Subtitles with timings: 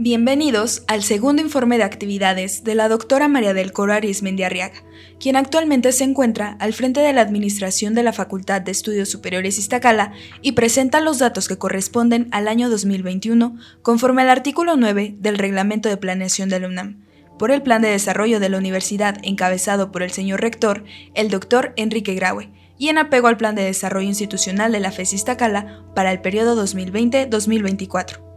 [0.00, 4.84] Bienvenidos al segundo informe de actividades de la doctora María del Coro Arismendi Arriaga,
[5.18, 9.58] quien actualmente se encuentra al frente de la Administración de la Facultad de Estudios Superiores
[9.58, 15.36] Iztacala y presenta los datos que corresponden al año 2021 conforme al artículo 9 del
[15.36, 17.04] Reglamento de Planeación de la UNAM,
[17.36, 20.84] por el Plan de Desarrollo de la Universidad encabezado por el señor rector,
[21.14, 25.14] el doctor Enrique Graue, y en apego al Plan de Desarrollo Institucional de la FES
[25.14, 28.27] Iztacala para el periodo 2020-2024.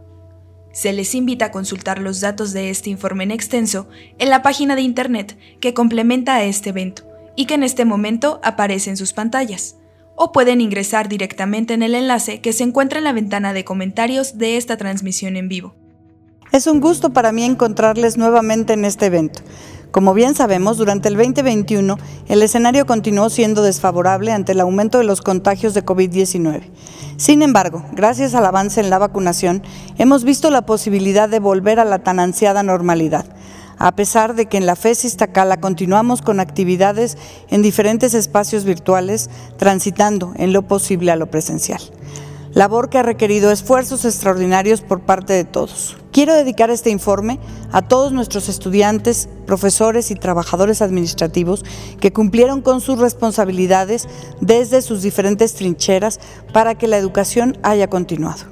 [0.72, 4.74] Se les invita a consultar los datos de este informe en extenso en la página
[4.74, 7.04] de Internet que complementa a este evento
[7.36, 9.76] y que en este momento aparece en sus pantallas,
[10.16, 14.38] o pueden ingresar directamente en el enlace que se encuentra en la ventana de comentarios
[14.38, 15.74] de esta transmisión en vivo.
[16.52, 19.40] Es un gusto para mí encontrarles nuevamente en este evento.
[19.92, 25.04] Como bien sabemos, durante el 2021 el escenario continuó siendo desfavorable ante el aumento de
[25.04, 26.62] los contagios de COVID-19.
[27.18, 29.62] Sin embargo, gracias al avance en la vacunación,
[29.98, 33.26] hemos visto la posibilidad de volver a la tan ansiada normalidad,
[33.76, 37.18] a pesar de que en la FES Iztacala continuamos con actividades
[37.50, 41.82] en diferentes espacios virtuales, transitando en lo posible a lo presencial
[42.54, 45.96] labor que ha requerido esfuerzos extraordinarios por parte de todos.
[46.12, 47.38] Quiero dedicar este informe
[47.72, 51.64] a todos nuestros estudiantes, profesores y trabajadores administrativos
[52.00, 54.06] que cumplieron con sus responsabilidades
[54.40, 56.20] desde sus diferentes trincheras
[56.52, 58.44] para que la educación haya continuado.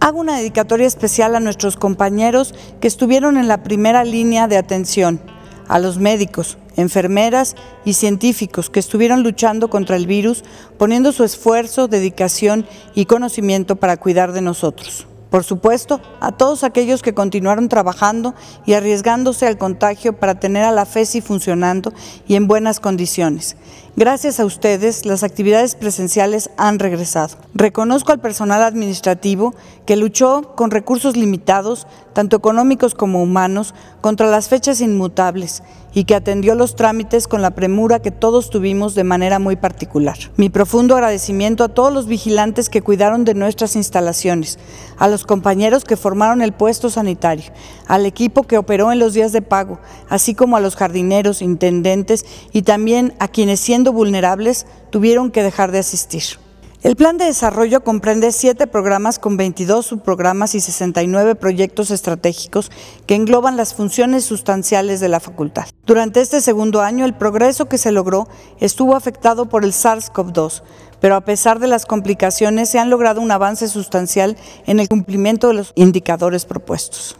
[0.00, 5.20] Hago una dedicatoria especial a nuestros compañeros que estuvieron en la primera línea de atención,
[5.68, 10.44] a los médicos, enfermeras y científicos que estuvieron luchando contra el virus,
[10.78, 15.06] poniendo su esfuerzo, dedicación y conocimiento para cuidar de nosotros.
[15.30, 20.70] Por supuesto, a todos aquellos que continuaron trabajando y arriesgándose al contagio para tener a
[20.70, 21.92] la FESI funcionando
[22.28, 23.56] y en buenas condiciones.
[23.96, 27.36] Gracias a ustedes, las actividades presenciales han regresado.
[27.54, 31.86] Reconozco al personal administrativo que luchó con recursos limitados,
[32.16, 37.50] tanto económicos como humanos, contra las fechas inmutables y que atendió los trámites con la
[37.50, 40.16] premura que todos tuvimos de manera muy particular.
[40.38, 44.58] Mi profundo agradecimiento a todos los vigilantes que cuidaron de nuestras instalaciones,
[44.96, 47.52] a los compañeros que formaron el puesto sanitario,
[47.86, 52.24] al equipo que operó en los días de pago, así como a los jardineros, intendentes
[52.50, 56.45] y también a quienes siendo vulnerables tuvieron que dejar de asistir.
[56.82, 62.70] El plan de desarrollo comprende siete programas con 22 subprogramas y 69 proyectos estratégicos
[63.06, 65.64] que engloban las funciones sustanciales de la facultad.
[65.86, 68.28] Durante este segundo año, el progreso que se logró
[68.60, 70.62] estuvo afectado por el SARS-CoV-2,
[71.00, 75.48] pero a pesar de las complicaciones se han logrado un avance sustancial en el cumplimiento
[75.48, 77.16] de los indicadores propuestos.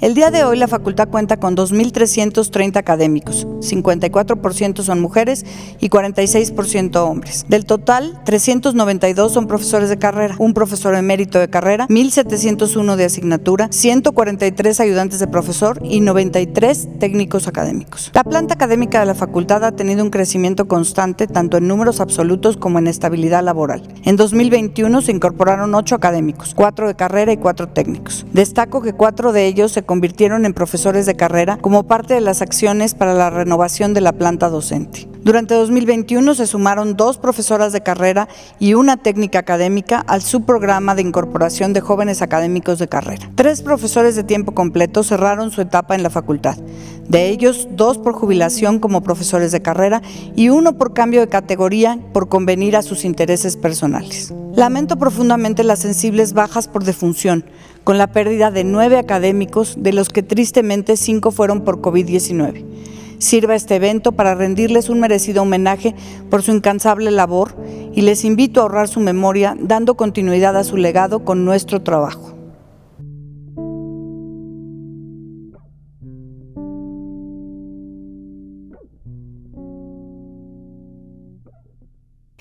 [0.00, 5.44] El día de hoy la facultad cuenta con 2.330 académicos, 54% son mujeres
[5.78, 7.44] y 46% hombres.
[7.50, 13.68] Del total, 392 son profesores de carrera, un profesor emérito de carrera, 1.701 de asignatura,
[13.70, 18.10] 143 ayudantes de profesor y 93 técnicos académicos.
[18.14, 22.56] La planta académica de la facultad ha tenido un crecimiento constante tanto en números absolutos
[22.56, 23.82] como en estabilidad laboral.
[24.04, 28.24] En 2021 se incorporaron 8 académicos, 4 de carrera y 4 técnicos.
[28.32, 32.42] Destaco que 4 de ellos se convirtieron en profesores de carrera como parte de las
[32.42, 35.09] acciones para la renovación de la planta docente.
[35.22, 38.26] Durante 2021 se sumaron dos profesoras de carrera
[38.58, 43.30] y una técnica académica al subprograma de incorporación de jóvenes académicos de carrera.
[43.34, 46.56] Tres profesores de tiempo completo cerraron su etapa en la facultad.
[47.06, 50.00] De ellos, dos por jubilación como profesores de carrera
[50.36, 54.32] y uno por cambio de categoría por convenir a sus intereses personales.
[54.54, 57.44] Lamento profundamente las sensibles bajas por defunción,
[57.84, 62.64] con la pérdida de nueve académicos, de los que tristemente cinco fueron por COVID-19.
[63.20, 65.94] Sirva este evento para rendirles un merecido homenaje
[66.30, 67.54] por su incansable labor
[67.94, 72.39] y les invito a ahorrar su memoria dando continuidad a su legado con nuestro trabajo.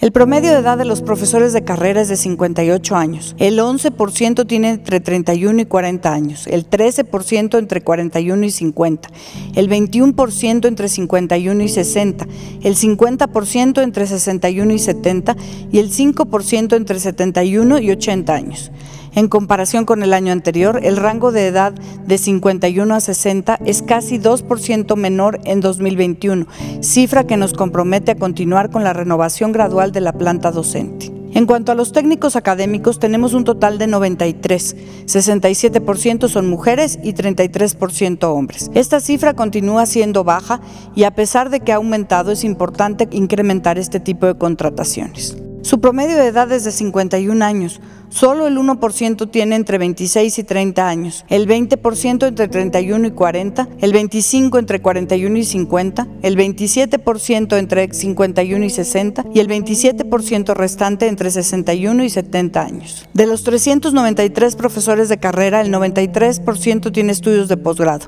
[0.01, 3.35] El promedio de edad de los profesores de carrera es de 58 años.
[3.37, 6.47] El 11% tiene entre 31 y 40 años.
[6.47, 9.09] El 13% entre 41 y 50.
[9.55, 12.27] El 21% entre 51 y 60.
[12.63, 15.35] El 50% entre 61 y 70.
[15.69, 18.71] Y el 5% entre 71 y 80 años.
[19.19, 23.81] En comparación con el año anterior, el rango de edad de 51 a 60 es
[23.81, 26.47] casi 2% menor en 2021,
[26.79, 31.11] cifra que nos compromete a continuar con la renovación gradual de la planta docente.
[31.33, 37.11] En cuanto a los técnicos académicos, tenemos un total de 93, 67% son mujeres y
[37.11, 38.71] 33% hombres.
[38.73, 40.61] Esta cifra continúa siendo baja
[40.95, 45.35] y a pesar de que ha aumentado, es importante incrementar este tipo de contrataciones.
[45.61, 47.81] Su promedio de edad es de 51 años.
[48.09, 53.67] Solo el 1% tiene entre 26 y 30 años, el 20% entre 31 y 40,
[53.81, 60.55] el 25% entre 41 y 50, el 27% entre 51 y 60 y el 27%
[60.55, 63.07] restante entre 61 y 70 años.
[63.13, 68.07] De los 393 profesores de carrera, el 93% tiene estudios de posgrado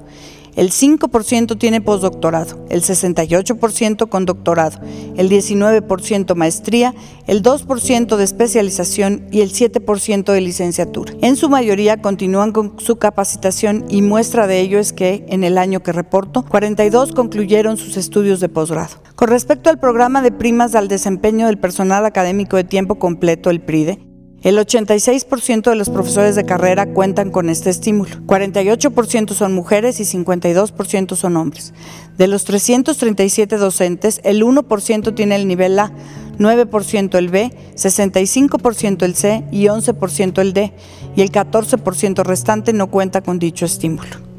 [0.55, 4.79] el 5% tiene postdoctorado, el 68% con doctorado,
[5.17, 6.93] el 19% maestría,
[7.27, 11.13] el 2% de especialización y el 7% de licenciatura.
[11.21, 15.57] En su mayoría continúan con su capacitación y muestra de ello es que en el
[15.57, 18.97] año que reporto, 42 concluyeron sus estudios de posgrado.
[19.15, 23.61] Con respecto al programa de primas al desempeño del personal académico de tiempo completo, el
[23.61, 24.10] PRIDE,
[24.41, 28.09] el 86% de los profesores de carrera cuentan con este estímulo.
[28.25, 31.73] 48% son mujeres y 52% son hombres.
[32.17, 35.91] De los 337 docentes, el 1% tiene el nivel A,
[36.39, 40.73] 9% el B, 65% el C y 11% el D,
[41.15, 44.30] y el 14% restante no cuenta con dicho estímulo.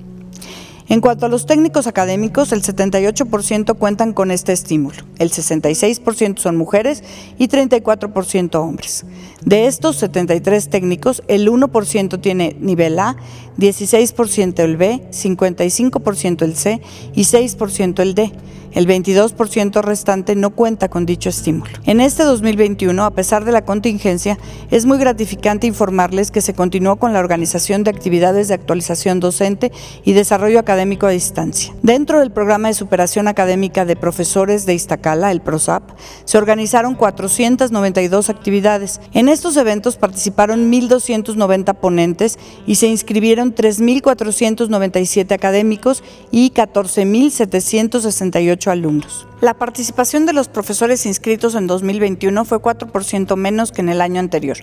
[0.93, 6.59] En cuanto a los técnicos académicos, el 78% cuentan con este estímulo, el 66% son
[6.59, 7.03] mujeres
[7.39, 9.06] y 34% hombres.
[9.43, 13.17] De estos 73 técnicos, el 1% tiene nivel A,
[13.56, 16.83] 16% el B, 55% el C
[17.15, 18.31] y 6% el D.
[18.74, 21.72] El 22% restante no cuenta con dicho estímulo.
[21.84, 24.38] En este 2021, a pesar de la contingencia,
[24.70, 29.72] es muy gratificante informarles que se continuó con la organización de actividades de actualización docente
[30.04, 31.74] y desarrollo académico a distancia.
[31.82, 35.82] Dentro del programa de superación académica de profesores de Iztacala, el PROSAP,
[36.24, 39.00] se organizaron 492 actividades.
[39.12, 49.26] En estos eventos participaron 1.290 ponentes y se inscribieron 3.497 académicos y 14.768 alumnos.
[49.41, 54.20] La participación de los profesores inscritos en 2021 fue 4% menos que en el año
[54.20, 54.59] anterior,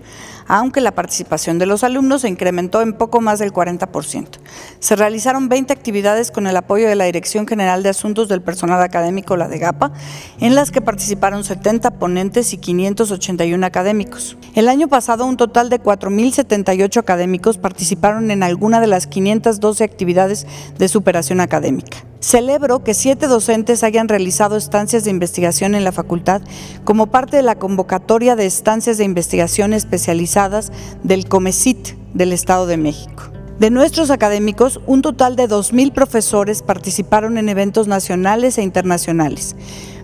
[0.48, 4.40] aunque la participación de los alumnos se incrementó en poco más del 40%.
[4.80, 8.82] Se realizaron 20 actividades con el apoyo de la Dirección General de Asuntos del Personal
[8.82, 9.92] Académico, la de GAPA,
[10.40, 14.38] en las que participaron 70 ponentes y 581 académicos.
[14.56, 20.48] El año pasado, un total de 4.078 académicos participaron en alguna de las 512 actividades
[20.78, 22.09] de superación académica.
[22.22, 26.42] Celebro que siete docentes hayan realizado estancias de investigación en la facultad
[26.84, 30.72] como parte de la convocatoria de estancias de investigación especializadas
[31.02, 33.32] del COMECIT del Estado de México.
[33.58, 39.56] De nuestros académicos, un total de 2.000 profesores participaron en eventos nacionales e internacionales.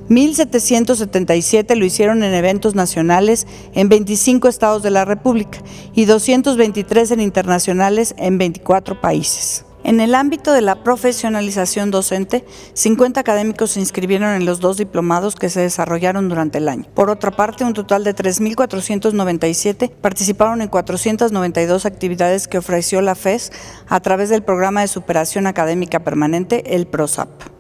[0.09, 5.59] 1.777 lo hicieron en eventos nacionales en 25 estados de la República
[5.93, 9.64] y 223 en internacionales en 24 países.
[9.85, 12.43] En el ámbito de la profesionalización docente,
[12.73, 16.85] 50 académicos se inscribieron en los dos diplomados que se desarrollaron durante el año.
[16.95, 23.51] Por otra parte, un total de 3.497 participaron en 492 actividades que ofreció la FES
[23.87, 27.54] a través del programa de superación académica permanente, el PROSAP.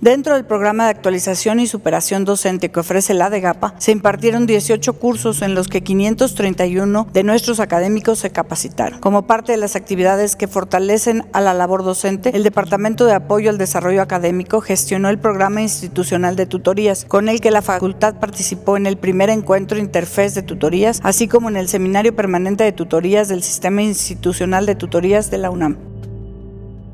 [0.00, 4.92] Dentro del programa de actualización y superación docente que ofrece la DEGAPA, se impartieron 18
[4.94, 9.00] cursos en los que 531 de nuestros académicos se capacitaron.
[9.00, 13.48] Como parte de las actividades que fortalecen a la labor docente, el Departamento de Apoyo
[13.48, 18.76] al Desarrollo Académico gestionó el programa institucional de tutorías, con el que la facultad participó
[18.76, 23.28] en el primer encuentro interfaz de tutorías, así como en el seminario permanente de tutorías
[23.28, 25.95] del Sistema Institucional de Tutorías de la UNAM.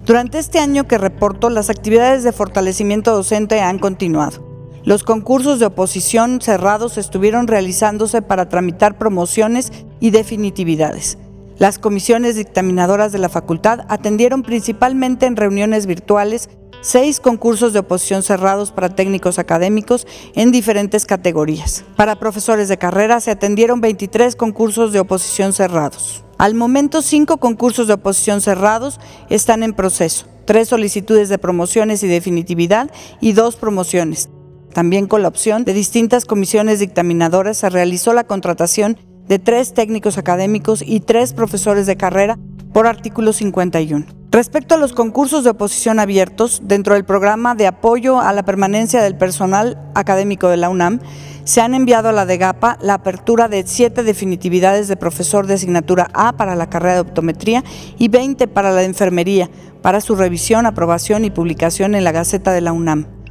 [0.04, 4.52] Durante este año que reporto, las actividades de fortalecimiento docente han continuado.
[4.84, 11.18] Los concursos de oposición cerrados estuvieron realizándose para tramitar promociones y definitividades.
[11.58, 16.50] Las comisiones dictaminadoras de la facultad atendieron principalmente en reuniones virtuales
[16.82, 21.84] seis concursos de oposición cerrados para técnicos académicos en diferentes categorías.
[21.96, 26.24] Para profesores de carrera se atendieron 23 concursos de oposición cerrados.
[26.36, 32.08] Al momento, cinco concursos de oposición cerrados están en proceso, tres solicitudes de promociones y
[32.08, 34.28] definitividad y dos promociones.
[34.72, 38.98] También con la opción de distintas comisiones dictaminadoras se realizó la contratación
[39.28, 42.38] de tres técnicos académicos y tres profesores de carrera
[42.72, 44.06] por artículo 51.
[44.30, 49.02] Respecto a los concursos de oposición abiertos, dentro del programa de apoyo a la permanencia
[49.02, 51.00] del personal académico de la UNAM,
[51.44, 56.08] se han enviado a la DEGAPA la apertura de siete definitividades de profesor de asignatura
[56.14, 57.62] A para la carrera de optometría
[57.98, 59.50] y 20 para la de enfermería,
[59.82, 63.21] para su revisión, aprobación y publicación en la Gaceta de la UNAM.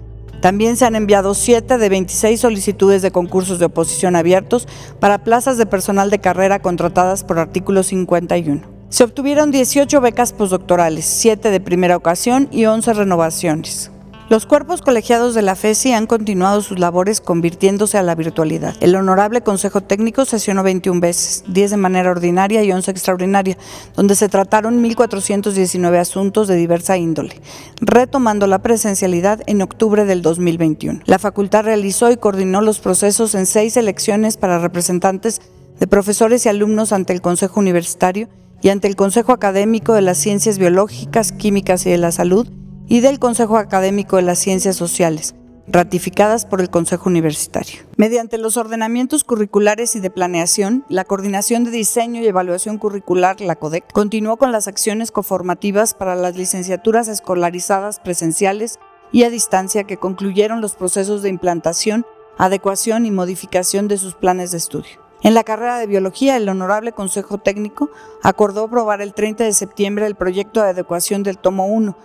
[0.41, 4.67] También se han enviado siete de 26 solicitudes de concursos de oposición abiertos
[4.99, 8.61] para plazas de personal de carrera contratadas por artículo 51.
[8.89, 13.91] Se obtuvieron 18 becas postdoctorales, 7 de primera ocasión y 11 renovaciones.
[14.31, 18.73] Los cuerpos colegiados de la FESI han continuado sus labores convirtiéndose a la virtualidad.
[18.79, 23.57] El Honorable Consejo Técnico sesionó 21 veces, 10 de manera ordinaria y 11 extraordinaria,
[23.93, 27.41] donde se trataron 1.419 asuntos de diversa índole,
[27.81, 31.01] retomando la presencialidad en octubre del 2021.
[31.07, 35.41] La facultad realizó y coordinó los procesos en seis elecciones para representantes
[35.77, 38.29] de profesores y alumnos ante el Consejo Universitario
[38.61, 42.47] y ante el Consejo Académico de las Ciencias Biológicas, Químicas y de la Salud,
[42.91, 45.33] y del Consejo Académico de las Ciencias Sociales,
[45.65, 47.83] ratificadas por el Consejo Universitario.
[47.95, 53.55] Mediante los ordenamientos curriculares y de planeación, la Coordinación de Diseño y Evaluación Curricular, la
[53.55, 58.77] CODEC, continuó con las acciones coformativas para las licenciaturas escolarizadas presenciales
[59.13, 62.05] y a distancia que concluyeron los procesos de implantación,
[62.37, 65.00] adecuación y modificación de sus planes de estudio.
[65.23, 67.91] En la carrera de biología, el Honorable Consejo Técnico
[68.23, 71.95] acordó aprobar el 30 de septiembre el proyecto de adecuación del tomo 1,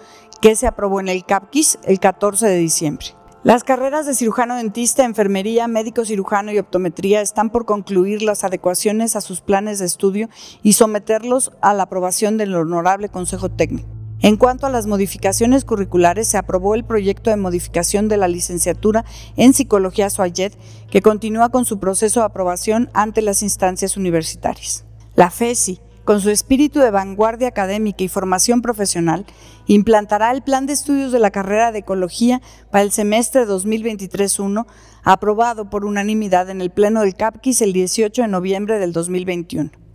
[0.43, 3.07] que se aprobó en el CAPQUIS el 14 de diciembre.
[3.43, 9.17] Las carreras de cirujano dentista, enfermería, médico cirujano y optometría están por concluir las adecuaciones
[9.17, 10.29] a sus planes de estudio
[10.63, 13.96] y someterlos a la aprobación del Honorable Consejo Técnico.
[14.23, 19.05] En cuanto a las modificaciones curriculares, se aprobó el proyecto de modificación de la licenciatura
[19.37, 20.57] en Psicología Suayet,
[20.91, 24.87] que continúa con su proceso de aprobación ante las instancias universitarias.
[25.17, 29.27] La FESI, con su espíritu de vanguardia académica y formación profesional,
[29.67, 34.67] implantará el plan de estudios de la carrera de Ecología para el semestre 2023-1,
[35.05, 39.86] aprobado por unanimidad en el Pleno del CAPQUIS el 18 de noviembre del 2021.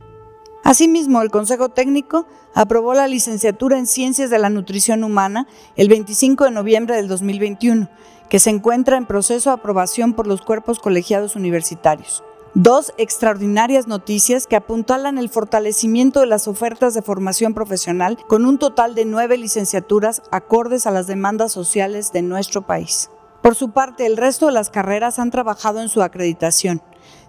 [0.64, 6.46] Asimismo, el Consejo Técnico aprobó la licenciatura en Ciencias de la Nutrición Humana el 25
[6.46, 7.90] de noviembre del 2021,
[8.30, 12.24] que se encuentra en proceso de aprobación por los cuerpos colegiados universitarios.
[12.54, 18.60] Dos extraordinarias noticias que apuntalan el fortalecimiento de las ofertas de formación profesional con un
[18.60, 23.10] total de nueve licenciaturas acordes a las demandas sociales de nuestro país.
[23.42, 26.82] Por su parte, el resto de las carreras han trabajado en su acreditación.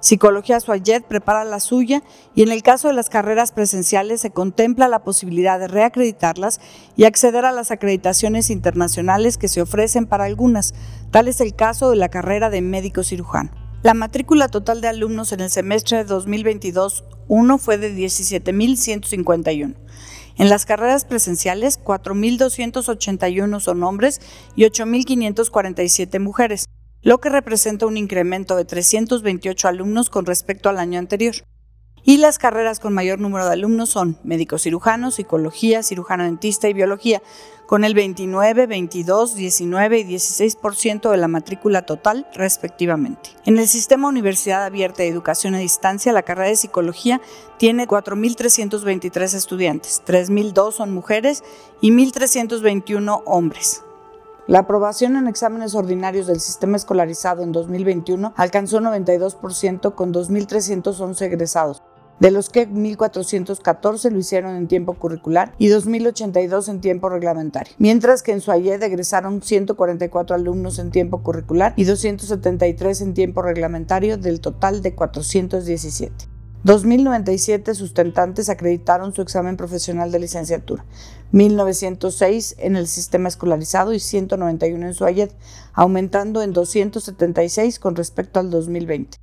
[0.02, 2.02] Psicología Suayet prepara la suya
[2.34, 6.60] y en el caso de las carreras presenciales se contempla la posibilidad de reacreditarlas
[6.96, 10.74] y acceder a las acreditaciones internacionales que se ofrecen para algunas.
[11.12, 13.52] Tal es el caso de la carrera de médico cirujano.
[13.84, 19.76] La matrícula total de alumnos en el semestre de 2022-1 fue de 17.151.
[20.36, 24.20] En las carreras presenciales, 4.281 son hombres
[24.56, 26.66] y 8.547 mujeres,
[27.02, 31.34] lo que representa un incremento de 328 alumnos con respecto al año anterior.
[32.04, 36.72] Y las carreras con mayor número de alumnos son médico cirujano, psicología, cirujano dentista y
[36.72, 37.22] biología,
[37.66, 43.30] con el 29, 22, 19 y 16% de la matrícula total respectivamente.
[43.46, 47.20] En el sistema Universidad Abierta de Educación a Distancia, la carrera de psicología
[47.56, 51.44] tiene 4.323 estudiantes, 3.002 son mujeres
[51.80, 53.84] y 1.321 hombres.
[54.48, 61.82] La aprobación en exámenes ordinarios del sistema escolarizado en 2021 alcanzó 92% con 2.311 egresados
[62.18, 68.22] de los que 1.414 lo hicieron en tiempo curricular y 2.082 en tiempo reglamentario, mientras
[68.22, 74.40] que en Suayed egresaron 144 alumnos en tiempo curricular y 273 en tiempo reglamentario del
[74.40, 76.31] total de 417.
[76.64, 80.84] 2.097 sustentantes acreditaron su examen profesional de licenciatura,
[81.32, 85.30] 1.906 en el sistema escolarizado y 191 en Suayed,
[85.72, 89.18] aumentando en 276 con respecto al 2020.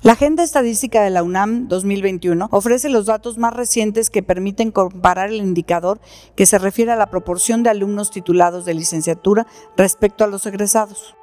[0.00, 5.30] La Agenda Estadística de la UNAM 2021 ofrece los datos más recientes que permiten comparar
[5.30, 6.00] el indicador
[6.36, 9.46] que se refiere a la proporción de alumnos titulados de licenciatura
[9.76, 11.16] respecto a los egresados.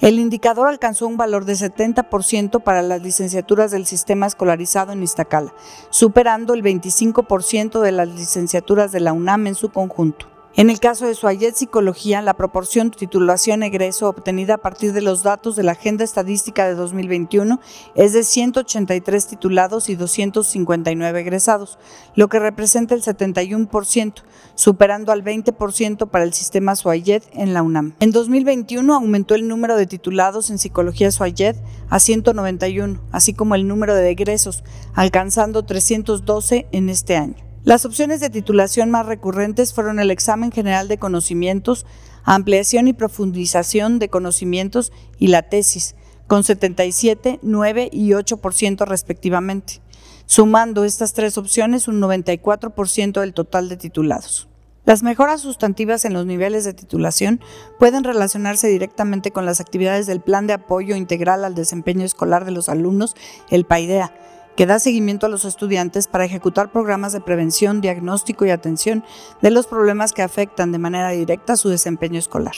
[0.00, 5.52] El indicador alcanzó un valor de 70% para las licenciaturas del sistema escolarizado en Iztacala,
[5.90, 10.39] superando el 25% de las licenciaturas de la UNAM en su conjunto.
[10.56, 15.54] En el caso de Suayet Psicología, la proporción titulación-egreso obtenida a partir de los datos
[15.54, 17.60] de la Agenda Estadística de 2021
[17.94, 21.78] es de 183 titulados y 259 egresados,
[22.16, 24.22] lo que representa el 71%,
[24.56, 27.94] superando al 20% para el sistema Suayet en la UNAM.
[28.00, 31.56] En 2021 aumentó el número de titulados en Psicología Suayet
[31.90, 34.64] a 191, así como el número de egresos,
[34.94, 37.49] alcanzando 312 en este año.
[37.62, 41.84] Las opciones de titulación más recurrentes fueron el examen general de conocimientos,
[42.24, 45.94] ampliación y profundización de conocimientos y la tesis,
[46.26, 49.82] con 77, 9 y 8% respectivamente,
[50.24, 54.48] sumando estas tres opciones un 94% del total de titulados.
[54.86, 57.40] Las mejoras sustantivas en los niveles de titulación
[57.78, 62.52] pueden relacionarse directamente con las actividades del Plan de Apoyo Integral al Desempeño Escolar de
[62.52, 63.14] los Alumnos,
[63.50, 64.14] el PAIDEA,
[64.56, 69.04] que da seguimiento a los estudiantes para ejecutar programas de prevención, diagnóstico y atención
[69.40, 72.54] de los problemas que afectan de manera directa su desempeño escolar.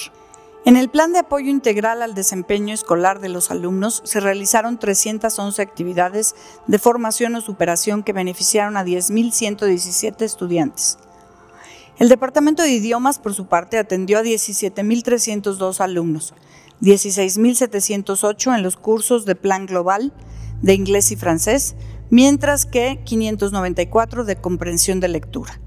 [0.64, 5.60] En el plan de apoyo integral al desempeño escolar de los alumnos se realizaron 311
[5.60, 6.36] actividades
[6.68, 10.98] de formación o superación que beneficiaron a 10.117 estudiantes.
[11.98, 16.32] El Departamento de Idiomas, por su parte, atendió a 17.302 alumnos,
[16.82, 20.12] 16.708 en los cursos de plan global
[20.62, 21.76] de inglés y francés,
[22.10, 25.60] mientras que 594 de comprensión de lectura.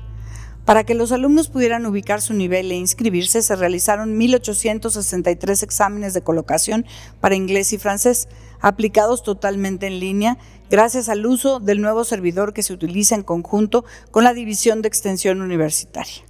[0.65, 6.21] Para que los alumnos pudieran ubicar su nivel e inscribirse, se realizaron 1.863 exámenes de
[6.21, 6.85] colocación
[7.21, 8.27] para inglés y francés,
[8.59, 10.37] aplicados totalmente en línea,
[10.69, 14.87] gracias al uso del nuevo servidor que se utiliza en conjunto con la División de
[14.87, 16.25] Extensión Universitaria.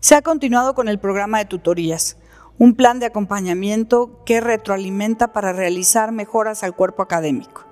[0.00, 2.16] Se ha continuado con el programa de tutorías,
[2.58, 7.64] un plan de acompañamiento que retroalimenta para realizar mejoras al cuerpo académico.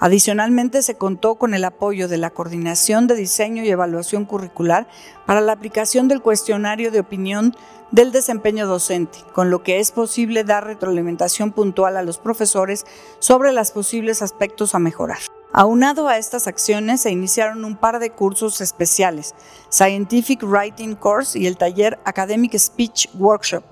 [0.00, 4.88] Adicionalmente, se contó con el apoyo de la Coordinación de Diseño y Evaluación Curricular
[5.24, 7.54] para la aplicación del cuestionario de opinión
[7.92, 12.84] del desempeño docente, con lo que es posible dar retroalimentación puntual a los profesores
[13.20, 15.18] sobre los posibles aspectos a mejorar.
[15.52, 19.36] Aunado a estas acciones, se iniciaron un par de cursos especiales,
[19.70, 23.62] Scientific Writing Course y el taller Academic Speech Workshop,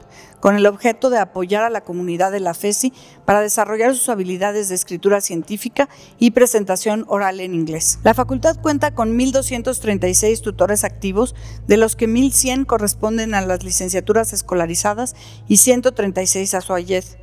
[0.43, 2.93] con el objeto de apoyar a la comunidad de la FESI
[3.25, 8.01] para desarrollar sus habilidades de escritura científica y presentación oral en inglés.
[8.03, 11.37] La facultad cuenta con 1.236 tutores activos,
[11.69, 15.15] de los que 1.100 corresponden a las licenciaturas escolarizadas
[15.47, 17.22] y 136 a su AYED.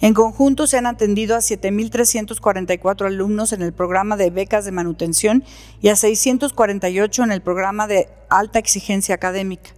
[0.00, 5.42] En conjunto se han atendido a 7.344 alumnos en el programa de becas de manutención
[5.80, 9.70] y a 648 en el programa de alta exigencia académica.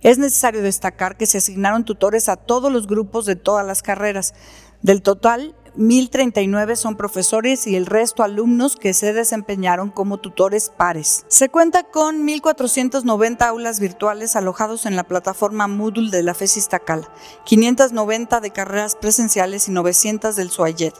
[0.00, 4.34] Es necesario destacar que se asignaron tutores a todos los grupos de todas las carreras.
[4.82, 11.24] Del total, 1.039 son profesores y el resto alumnos que se desempeñaron como tutores pares.
[11.28, 17.08] Se cuenta con 1.490 aulas virtuales alojados en la plataforma Moodle de la FES Iztacala,
[17.44, 20.94] 590 de carreras presenciales y 900 del SUAYED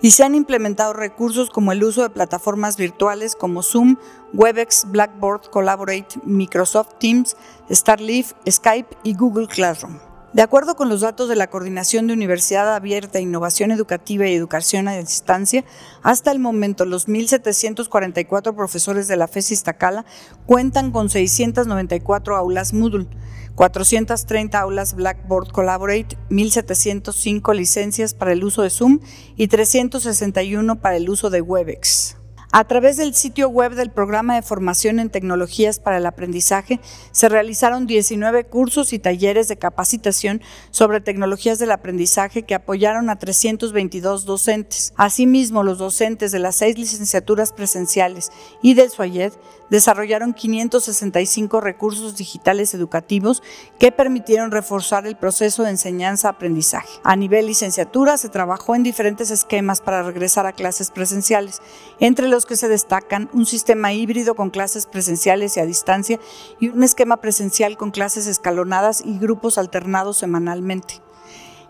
[0.00, 3.96] y se han implementado recursos como el uso de plataformas virtuales como Zoom,
[4.32, 7.36] Webex, Blackboard, Collaborate, Microsoft Teams,
[7.70, 9.98] Starleaf, Skype y Google Classroom.
[10.36, 14.86] De acuerdo con los datos de la Coordinación de Universidad Abierta, Innovación Educativa y Educación
[14.86, 15.64] a Distancia,
[16.02, 20.04] hasta el momento los 1.744 profesores de la FES Iztacala
[20.44, 23.06] cuentan con 694 aulas Moodle,
[23.54, 29.00] 430 aulas Blackboard Collaborate, 1.705 licencias para el uso de Zoom
[29.36, 32.18] y 361 para el uso de Webex.
[32.52, 36.80] A través del sitio web del Programa de Formación en Tecnologías para el Aprendizaje
[37.10, 43.18] se realizaron 19 cursos y talleres de capacitación sobre tecnologías del aprendizaje que apoyaron a
[43.18, 44.92] 322 docentes.
[44.96, 48.30] Asimismo, los docentes de las seis licenciaturas presenciales
[48.62, 49.32] y del SUAYED
[49.70, 53.42] desarrollaron 565 recursos digitales educativos
[53.78, 57.00] que permitieron reforzar el proceso de enseñanza-aprendizaje.
[57.04, 61.60] A nivel licenciatura se trabajó en diferentes esquemas para regresar a clases presenciales,
[62.00, 66.20] entre los que se destacan un sistema híbrido con clases presenciales y a distancia
[66.60, 71.05] y un esquema presencial con clases escalonadas y grupos alternados semanalmente.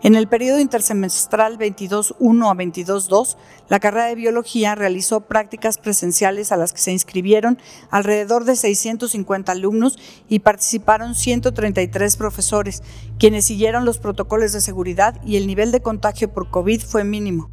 [0.03, 3.35] En el periodo intersemestral 22.1 a 22.2,
[3.67, 7.57] la carrera de biología realizó prácticas presenciales a las que se inscribieron
[7.89, 9.97] alrededor de 650 alumnos
[10.29, 12.83] y participaron 133 profesores,
[13.17, 17.49] quienes siguieron los protocolos de seguridad y el nivel de contagio por COVID fue mínimo.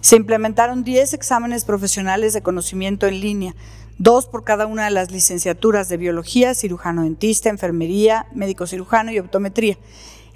[0.00, 3.54] Se implementaron 10 exámenes profesionales de conocimiento en línea,
[3.98, 9.18] dos por cada una de las licenciaturas de biología, cirujano dentista, enfermería, médico cirujano y
[9.18, 9.76] optometría.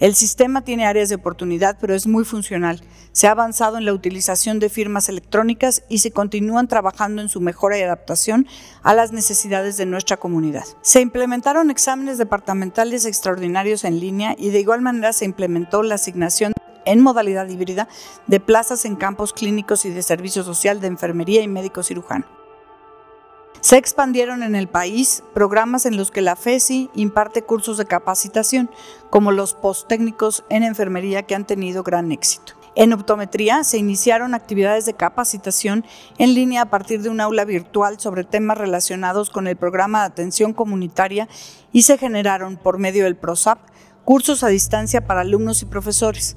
[0.05, 2.83] El sistema tiene áreas de oportunidad, pero es muy funcional.
[3.13, 7.41] Se ha avanzado en la utilización de firmas electrónicas y se continúan trabajando en su
[7.41, 8.47] mejora y adaptación
[8.83, 10.65] a las necesidades de nuestra comunidad.
[10.83, 16.53] Se implementaron exámenes departamentales extraordinarios en línea y de igual manera se implementó la asignación
[16.85, 17.89] en modalidad híbrida
[18.27, 22.44] de plazas en campos clínicos y de servicio social de enfermería y médico cirujano.
[23.65, 28.71] Se expandieron en el país programas en los que la FESI imparte cursos de capacitación,
[29.09, 32.53] como los posttécnicos en enfermería que han tenido gran éxito.
[32.75, 35.87] En optometría se iniciaron actividades de capacitación
[36.19, 40.09] en línea a partir de un aula virtual sobre temas relacionados con el programa de
[40.09, 41.27] atención comunitaria
[41.73, 43.61] y se generaron por medio del PROSAP
[44.05, 46.37] cursos a distancia para alumnos y profesores.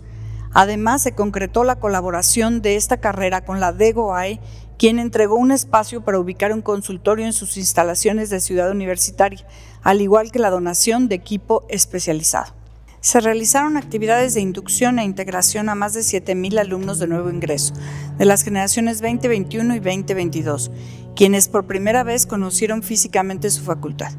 [0.53, 4.39] Además, se concretó la colaboración de esta carrera con la DEGOAE
[4.77, 9.45] quien entregó un espacio para ubicar un consultorio en sus instalaciones de Ciudad Universitaria,
[9.81, 12.53] al igual que la donación de equipo especializado.
[12.99, 17.73] Se realizaron actividades de inducción e integración a más de 7.000 alumnos de nuevo ingreso,
[18.17, 20.71] de las generaciones 2021 y 2022,
[21.15, 24.11] quienes por primera vez conocieron físicamente su facultad.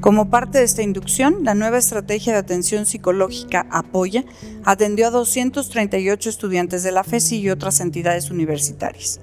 [0.00, 4.24] Como parte de esta inducción, la nueva estrategia de atención psicológica Apoya
[4.64, 9.20] atendió a 238 estudiantes de la FESI y otras entidades universitarias.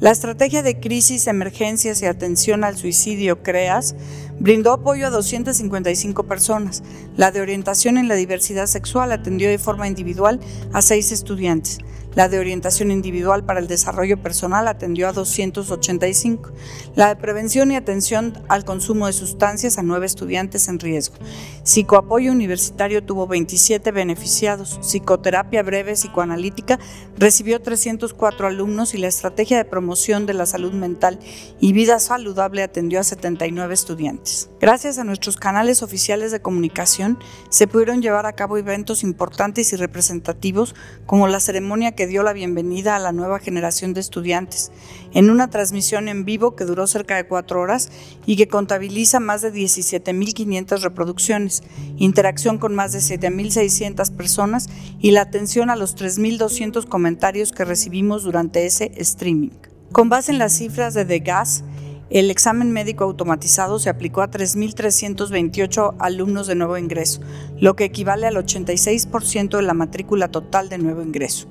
[0.00, 3.96] La estrategia de crisis, emergencias y atención al suicidio CREAS
[4.40, 6.82] brindó apoyo a 255 personas.
[7.16, 10.40] La de orientación en la diversidad sexual atendió de forma individual
[10.72, 11.78] a seis estudiantes.
[12.18, 16.50] La de orientación individual para el desarrollo personal atendió a 285.
[16.96, 21.14] La de prevención y atención al consumo de sustancias a nueve estudiantes en riesgo.
[21.62, 24.80] Psicoapoyo universitario tuvo 27 beneficiados.
[24.82, 26.80] Psicoterapia breve psicoanalítica
[27.16, 31.20] recibió 304 alumnos y la estrategia de promoción de la salud mental
[31.60, 34.27] y vida saludable atendió a 79 estudiantes.
[34.60, 39.76] Gracias a nuestros canales oficiales de comunicación se pudieron llevar a cabo eventos importantes y
[39.76, 40.74] representativos
[41.06, 44.72] como la ceremonia que dio la bienvenida a la nueva generación de estudiantes,
[45.12, 47.90] en una transmisión en vivo que duró cerca de cuatro horas
[48.26, 51.62] y que contabiliza más de 17.500 reproducciones,
[51.96, 58.24] interacción con más de 7.600 personas y la atención a los 3.200 comentarios que recibimos
[58.24, 59.50] durante ese streaming.
[59.92, 61.64] Con base en las cifras de The Gas,
[62.10, 67.20] el examen médico automatizado se aplicó a 3.328 alumnos de nuevo ingreso,
[67.58, 71.48] lo que equivale al 86% de la matrícula total de nuevo ingreso.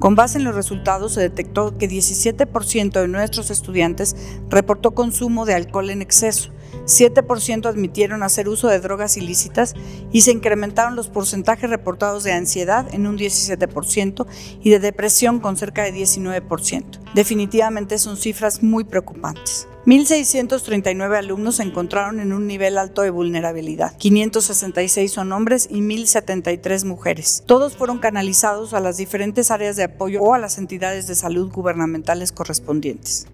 [0.00, 4.16] Con base en los resultados se detectó que 17% de nuestros estudiantes
[4.50, 6.50] reportó consumo de alcohol en exceso,
[6.86, 9.74] 7% admitieron hacer uso de drogas ilícitas
[10.12, 14.26] y se incrementaron los porcentajes reportados de ansiedad en un 17%
[14.62, 16.84] y de depresión con cerca de 19%.
[17.14, 19.68] Definitivamente son cifras muy preocupantes.
[19.86, 23.94] 1.639 alumnos se encontraron en un nivel alto de vulnerabilidad.
[23.98, 27.42] 566 son hombres y 1.073 mujeres.
[27.44, 31.52] Todos fueron canalizados a las diferentes áreas de apoyo o a las entidades de salud
[31.52, 33.26] gubernamentales correspondientes.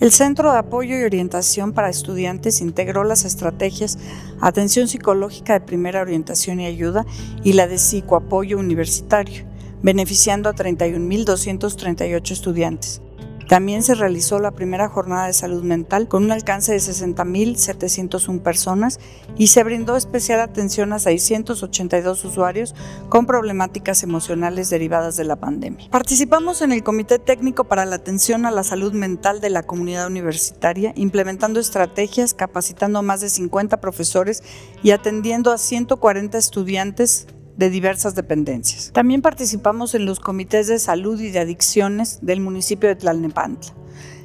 [0.00, 3.98] El Centro de Apoyo y Orientación para Estudiantes integró las estrategias
[4.40, 7.04] Atención Psicológica de Primera Orientación y Ayuda
[7.42, 9.44] y la de Psicoapoyo Universitario,
[9.82, 13.02] beneficiando a 31.238 estudiantes.
[13.48, 19.00] También se realizó la primera jornada de salud mental con un alcance de 60.701 personas
[19.38, 22.74] y se brindó especial atención a 682 usuarios
[23.08, 25.88] con problemáticas emocionales derivadas de la pandemia.
[25.90, 30.08] Participamos en el Comité Técnico para la Atención a la Salud Mental de la Comunidad
[30.08, 34.42] Universitaria, implementando estrategias, capacitando a más de 50 profesores
[34.82, 37.26] y atendiendo a 140 estudiantes
[37.58, 38.92] de diversas dependencias.
[38.94, 43.74] También participamos en los comités de salud y de adicciones del municipio de Tlalnepantla.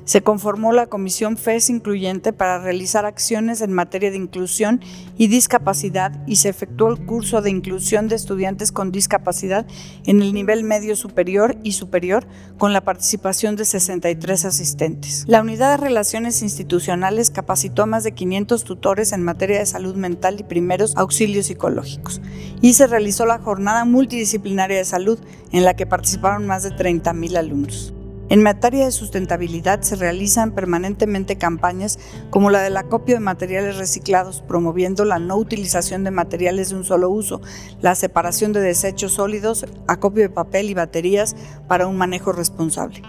[0.06, 4.82] Se conformó la Comisión FES Incluyente para realizar acciones en materia de inclusión
[5.18, 9.66] y discapacidad y se efectuó el curso de inclusión de estudiantes con discapacidad
[10.06, 15.24] en el nivel medio superior y superior con la participación de 63 asistentes.
[15.28, 19.96] La Unidad de Relaciones Institucionales capacitó a más de 500 tutores en materia de salud
[19.96, 22.22] mental y primeros auxilios psicológicos
[22.62, 25.20] y se realizó la Jornada Multidisciplinaria de Salud
[25.54, 27.94] en la que participaron más de 30.000 alumnos.
[28.30, 34.42] En materia de sustentabilidad se realizan permanentemente campañas como la del acopio de materiales reciclados,
[34.48, 37.42] promoviendo la no utilización de materiales de un solo uso,
[37.82, 41.36] la separación de desechos sólidos, acopio de papel y baterías
[41.68, 43.02] para un manejo responsable.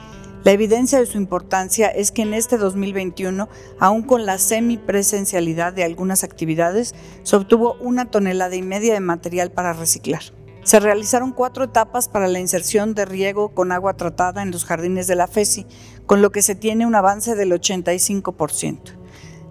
[0.42, 3.48] La evidencia de su importancia es que en este 2021,
[3.79, 9.53] aún con la semipresencialidad de algunas actividades, se obtuvo una tonelada y media de material
[9.53, 10.22] para reciclar.
[10.64, 15.07] Se realizaron cuatro etapas para la inserción de riego con agua tratada en los jardines
[15.07, 15.66] de la FESI,
[16.07, 18.81] con lo que se tiene un avance del 85%.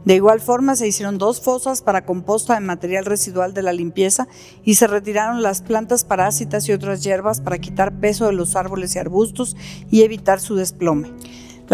[0.05, 4.27] De igual forma, se hicieron dos fosas para composta de material residual de la limpieza
[4.63, 8.95] y se retiraron las plantas parásitas y otras hierbas para quitar peso de los árboles
[8.95, 9.55] y arbustos
[9.91, 11.13] y evitar su desplome.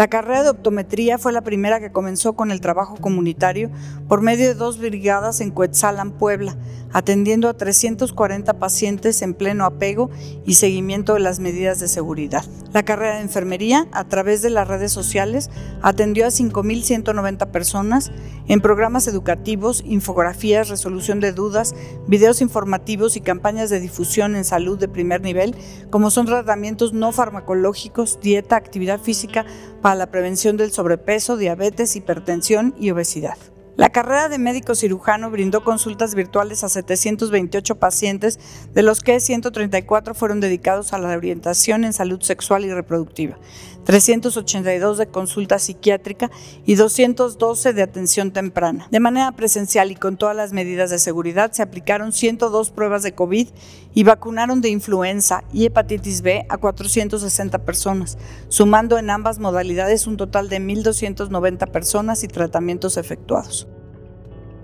[0.00, 3.70] La carrera de optometría fue la primera que comenzó con el trabajo comunitario
[4.08, 6.56] por medio de dos brigadas en Coetzalan, Puebla,
[6.90, 10.08] atendiendo a 340 pacientes en pleno apego
[10.46, 12.46] y seguimiento de las medidas de seguridad.
[12.72, 15.50] La carrera de enfermería, a través de las redes sociales,
[15.82, 18.10] atendió a 5.190 personas
[18.48, 21.74] en programas educativos, infografías, resolución de dudas,
[22.06, 25.54] videos informativos y campañas de difusión en salud de primer nivel,
[25.90, 29.44] como son tratamientos no farmacológicos, dieta, actividad física
[29.80, 33.36] para la prevención del sobrepeso, diabetes, hipertensión y obesidad.
[33.76, 38.38] La carrera de médico cirujano brindó consultas virtuales a 728 pacientes,
[38.74, 43.38] de los que 134 fueron dedicados a la orientación en salud sexual y reproductiva,
[43.84, 46.30] 382 de consulta psiquiátrica
[46.64, 48.86] y 212 de atención temprana.
[48.90, 53.12] De manera presencial y con todas las medidas de seguridad se aplicaron 102 pruebas de
[53.12, 53.48] COVID
[53.94, 60.16] y vacunaron de influenza y hepatitis B a 460 personas, sumando en ambas modalidades un
[60.16, 63.68] total de 1.290 personas y tratamientos efectuados.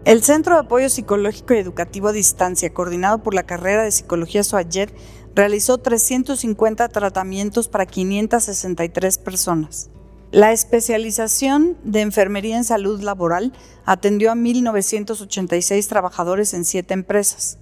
[0.07, 4.45] El Centro de Apoyo Psicológico y Educativo a Distancia, coordinado por la carrera de Psicología
[4.45, 4.91] SOAYED,
[5.37, 9.91] realizó 350 tratamientos para 563 personas.
[10.33, 13.53] La especialización de Enfermería en Salud Laboral
[13.85, 17.59] atendió a 1.986 trabajadores en siete empresas.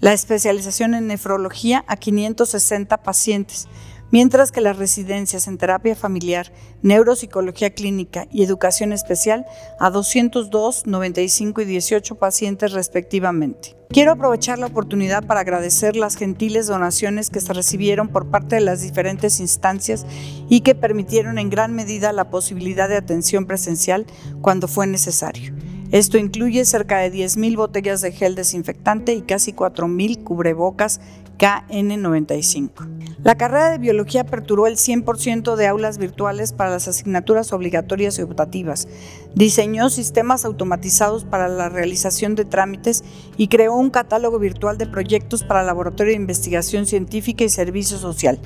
[0.00, 3.68] La especialización en nefrología a 560 pacientes,
[4.10, 9.46] mientras que las residencias en terapia familiar, neuropsicología clínica y educación especial
[9.78, 13.76] a 202, 95 y 18 pacientes respectivamente.
[13.90, 18.60] Quiero aprovechar la oportunidad para agradecer las gentiles donaciones que se recibieron por parte de
[18.60, 20.04] las diferentes instancias
[20.48, 24.04] y que permitieron en gran medida la posibilidad de atención presencial
[24.42, 25.54] cuando fue necesario.
[25.90, 31.00] Esto incluye cerca de 10.000 botellas de gel desinfectante y casi 4.000 cubrebocas
[31.38, 32.98] KN95.
[33.22, 38.22] La carrera de biología aperturó el 100% de aulas virtuales para las asignaturas obligatorias y
[38.22, 38.88] optativas,
[39.34, 43.04] diseñó sistemas automatizados para la realización de trámites
[43.36, 48.40] y creó un catálogo virtual de proyectos para laboratorio de investigación científica y servicio social.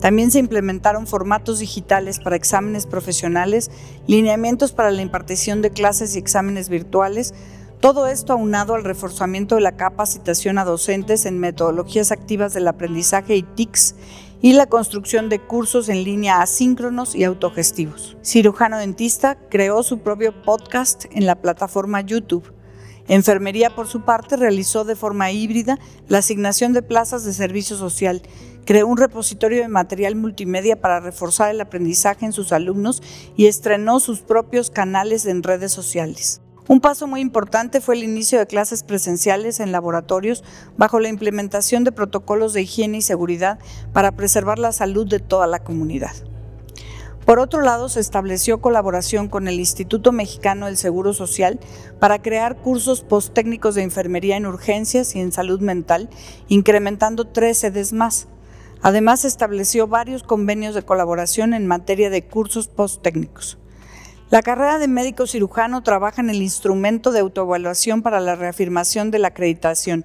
[0.00, 3.70] También se implementaron formatos digitales para exámenes profesionales,
[4.06, 7.34] lineamientos para la impartición de clases y exámenes virtuales,
[7.80, 13.36] todo esto aunado al reforzamiento de la capacitación a docentes en metodologías activas del aprendizaje
[13.36, 13.94] y TICS
[14.40, 18.16] y la construcción de cursos en línea asíncronos y autogestivos.
[18.22, 22.52] Cirujano dentista creó su propio podcast en la plataforma YouTube.
[23.08, 28.22] Enfermería, por su parte, realizó de forma híbrida la asignación de plazas de servicio social,
[28.64, 33.02] creó un repositorio de material multimedia para reforzar el aprendizaje en sus alumnos
[33.36, 36.40] y estrenó sus propios canales en redes sociales.
[36.68, 40.42] Un paso muy importante fue el inicio de clases presenciales en laboratorios
[40.76, 43.60] bajo la implementación de protocolos de higiene y seguridad
[43.92, 46.10] para preservar la salud de toda la comunidad.
[47.24, 51.60] Por otro lado, se estableció colaboración con el Instituto Mexicano del Seguro Social
[52.00, 56.08] para crear cursos posttécnicos de enfermería en urgencias y en salud mental,
[56.48, 58.26] incrementando tres sedes más.
[58.82, 63.58] Además, se estableció varios convenios de colaboración en materia de cursos posttécnicos.
[64.28, 69.20] La carrera de médico cirujano trabaja en el instrumento de autoevaluación para la reafirmación de
[69.20, 70.04] la acreditación.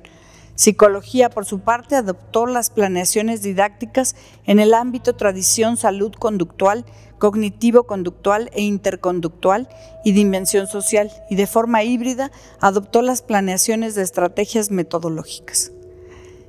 [0.53, 6.85] Psicología, por su parte, adoptó las planeaciones didácticas en el ámbito tradición, salud conductual,
[7.17, 9.67] cognitivo-conductual e interconductual
[10.05, 15.71] y dimensión social, y de forma híbrida adoptó las planeaciones de estrategias metodológicas.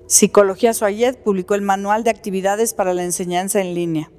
[0.07, 4.11] Psicología Soayet publicó el Manual de Actividades para la Enseñanza en Línea.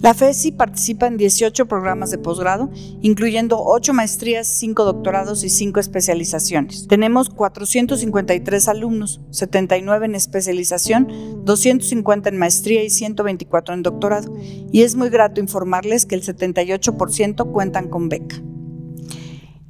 [0.00, 5.80] La FESI participa en 18 programas de posgrado, incluyendo 8 maestrías, 5 doctorados y 5
[5.80, 6.86] especializaciones.
[6.86, 14.36] Tenemos 453 alumnos, 79 en especialización, 250 en maestría y 124 en doctorado,
[14.70, 18.36] y es muy grato informarles que el 78% cuentan con beca.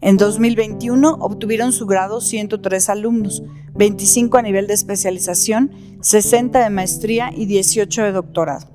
[0.00, 7.30] En 2021 obtuvieron su grado 103 alumnos, 25 a nivel de especialización, 60 de maestría
[7.34, 8.66] y 18 de doctorado.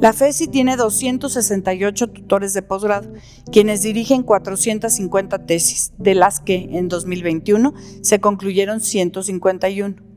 [0.00, 3.12] La FESI tiene 268 tutores de posgrado,
[3.52, 10.13] quienes dirigen 450 tesis, de las que en 2021 se concluyeron 151.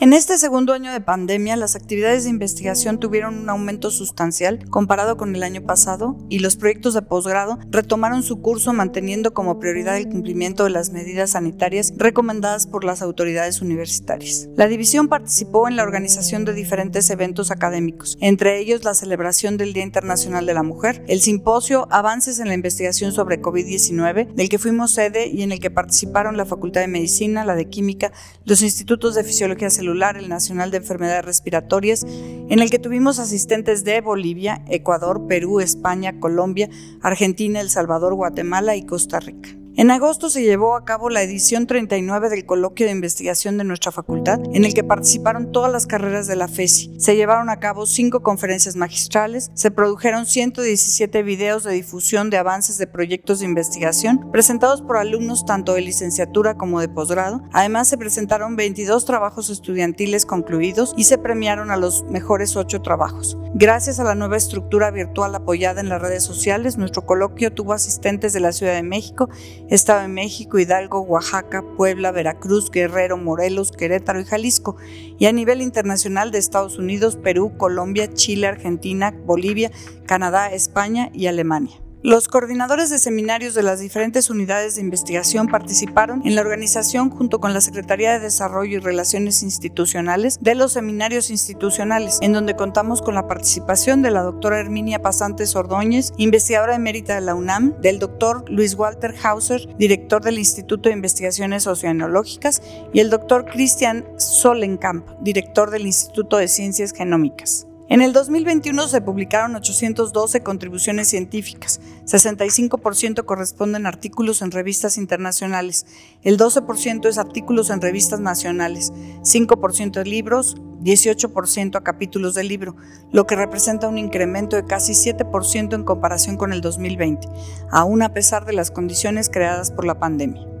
[0.00, 5.16] En este segundo año de pandemia, las actividades de investigación tuvieron un aumento sustancial comparado
[5.16, 9.96] con el año pasado y los proyectos de posgrado retomaron su curso manteniendo como prioridad
[9.96, 14.48] el cumplimiento de las medidas sanitarias recomendadas por las autoridades universitarias.
[14.56, 19.72] La división participó en la organización de diferentes eventos académicos, entre ellos la celebración del
[19.72, 24.58] Día Internacional de la Mujer, el simposio Avances en la investigación sobre COVID-19, del que
[24.58, 28.10] fuimos sede y en el que participaron la Facultad de Medicina, la de Química,
[28.44, 34.00] los institutos de Fisiología el Nacional de Enfermedades Respiratorias, en el que tuvimos asistentes de
[34.00, 36.68] Bolivia, Ecuador, Perú, España, Colombia,
[37.02, 39.63] Argentina, El Salvador, Guatemala y Costa Rica.
[39.76, 43.90] En agosto se llevó a cabo la edición 39 del coloquio de investigación de nuestra
[43.90, 46.94] facultad, en el que participaron todas las carreras de la FESI.
[47.00, 52.78] Se llevaron a cabo cinco conferencias magistrales, se produjeron 117 videos de difusión de avances
[52.78, 57.42] de proyectos de investigación presentados por alumnos tanto de licenciatura como de posgrado.
[57.52, 63.36] Además, se presentaron 22 trabajos estudiantiles concluidos y se premiaron a los mejores ocho trabajos.
[63.54, 68.32] Gracias a la nueva estructura virtual apoyada en las redes sociales, nuestro coloquio tuvo asistentes
[68.32, 69.28] de la Ciudad de México
[69.70, 74.76] Estado de México, Hidalgo, Oaxaca, Puebla, Veracruz, Guerrero, Morelos, Querétaro y Jalisco,
[75.18, 79.70] y a nivel internacional de Estados Unidos, Perú, Colombia, Chile, Argentina, Bolivia,
[80.06, 81.83] Canadá, España y Alemania.
[82.06, 87.40] Los coordinadores de seminarios de las diferentes unidades de investigación participaron en la organización junto
[87.40, 93.00] con la Secretaría de Desarrollo y Relaciones Institucionales de los seminarios institucionales, en donde contamos
[93.00, 97.98] con la participación de la doctora Herminia Pasantes Ordóñez, investigadora emérita de la UNAM, del
[97.98, 102.60] doctor Luis Walter Hauser, director del Instituto de Investigaciones Socioenológicas,
[102.92, 107.66] y el doctor Christian Solenkamp, director del Instituto de Ciencias Genómicas.
[107.86, 115.84] En el 2021 se publicaron 812 contribuciones científicas, 65% corresponden a artículos en revistas internacionales,
[116.22, 122.74] el 12% es artículos en revistas nacionales, 5% de libros, 18% a capítulos de libro,
[123.12, 127.28] lo que representa un incremento de casi 7% en comparación con el 2020,
[127.70, 130.54] aún a pesar de las condiciones creadas por la pandemia.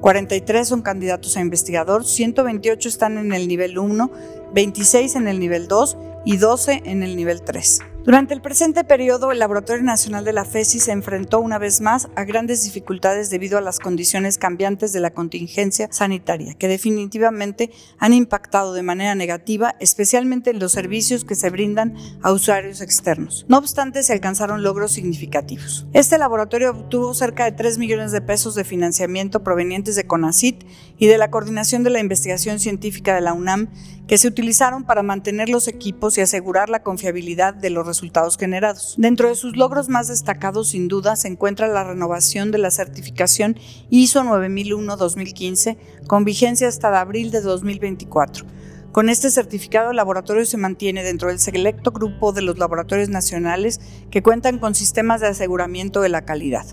[0.00, 4.10] 43 son candidatos a investigador, 128 están en el nivel 1,
[4.54, 7.80] 26 en el nivel 2 y 12 en el nivel 3.
[8.06, 12.06] Durante el presente periodo, el Laboratorio Nacional de la FESI se enfrentó una vez más
[12.14, 18.12] a grandes dificultades debido a las condiciones cambiantes de la contingencia sanitaria, que definitivamente han
[18.12, 23.44] impactado de manera negativa, especialmente en los servicios que se brindan a usuarios externos.
[23.48, 25.88] No obstante, se alcanzaron logros significativos.
[25.92, 30.62] Este laboratorio obtuvo cerca de 3 millones de pesos de financiamiento provenientes de CONACIT
[30.96, 33.68] y de la Coordinación de la Investigación Científica de la UNAM,
[34.06, 37.95] que se utilizaron para mantener los equipos y asegurar la confiabilidad de los resultados
[38.38, 38.94] generados.
[38.98, 43.56] Dentro de sus logros más destacados, sin duda, se encuentra la renovación de la certificación
[43.90, 48.46] ISO 9001-2015 con vigencia hasta abril de 2024.
[48.92, 53.80] Con este certificado, el laboratorio se mantiene dentro del selecto grupo de los laboratorios nacionales
[54.10, 56.64] que cuentan con sistemas de aseguramiento de la calidad.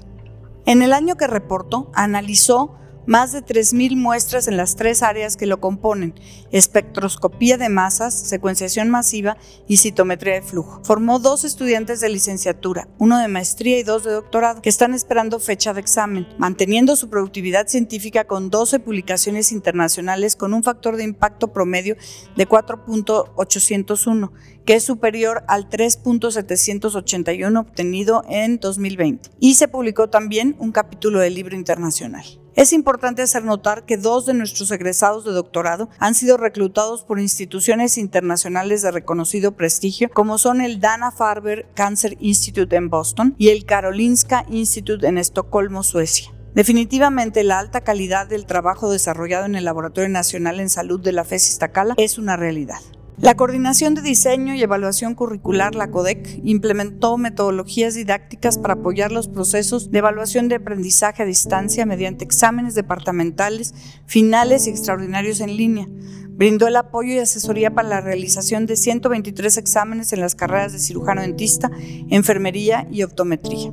[0.65, 5.45] En el año que reportó, analizó más de 3.000 muestras en las tres áreas que
[5.45, 6.13] lo componen,
[6.51, 9.37] espectroscopía de masas, secuenciación masiva
[9.67, 10.81] y citometría de flujo.
[10.83, 15.39] Formó dos estudiantes de licenciatura, uno de maestría y dos de doctorado, que están esperando
[15.39, 21.03] fecha de examen, manteniendo su productividad científica con 12 publicaciones internacionales con un factor de
[21.03, 21.97] impacto promedio
[22.35, 24.31] de 4.801,
[24.65, 29.31] que es superior al 3.781 obtenido en 2020.
[29.39, 32.42] Y se publicó también un capítulo del libro internacional.
[32.55, 37.19] Es importante hacer notar que dos de nuestros egresados de doctorado han sido reclutados por
[37.19, 43.65] instituciones internacionales de reconocido prestigio, como son el Dana-Farber Cancer Institute en Boston y el
[43.65, 46.31] Karolinska Institute en Estocolmo, Suecia.
[46.53, 51.23] Definitivamente la alta calidad del trabajo desarrollado en el Laboratorio Nacional en Salud de la
[51.23, 52.77] FES Iztacala es una realidad.
[53.23, 59.29] La Coordinación de Diseño y Evaluación Curricular, la CODEC, implementó metodologías didácticas para apoyar los
[59.29, 63.73] procesos de evaluación de aprendizaje a distancia mediante exámenes departamentales,
[64.07, 65.87] finales y extraordinarios en línea.
[66.31, 70.79] Brindó el apoyo y asesoría para la realización de 123 exámenes en las carreras de
[70.79, 71.71] cirujano dentista,
[72.09, 73.71] enfermería y optometría.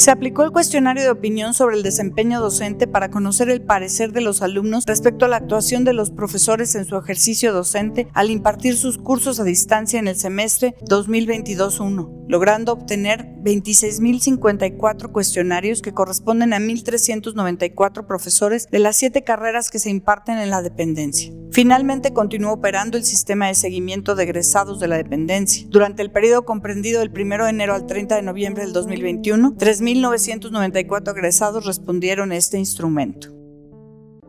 [0.00, 4.22] Se aplicó el cuestionario de opinión sobre el desempeño docente para conocer el parecer de
[4.22, 8.78] los alumnos respecto a la actuación de los profesores en su ejercicio docente al impartir
[8.78, 16.60] sus cursos a distancia en el semestre 2022-1, logrando obtener 26.054 cuestionarios que corresponden a
[16.60, 21.30] 1.394 profesores de las siete carreras que se imparten en la dependencia.
[21.52, 25.66] Finalmente continuó operando el sistema de seguimiento de egresados de la dependencia.
[25.68, 29.56] Durante el periodo comprendido del 1 de enero al 30 de noviembre del 2021,
[29.94, 33.28] 3.994 egresados respondieron este instrumento.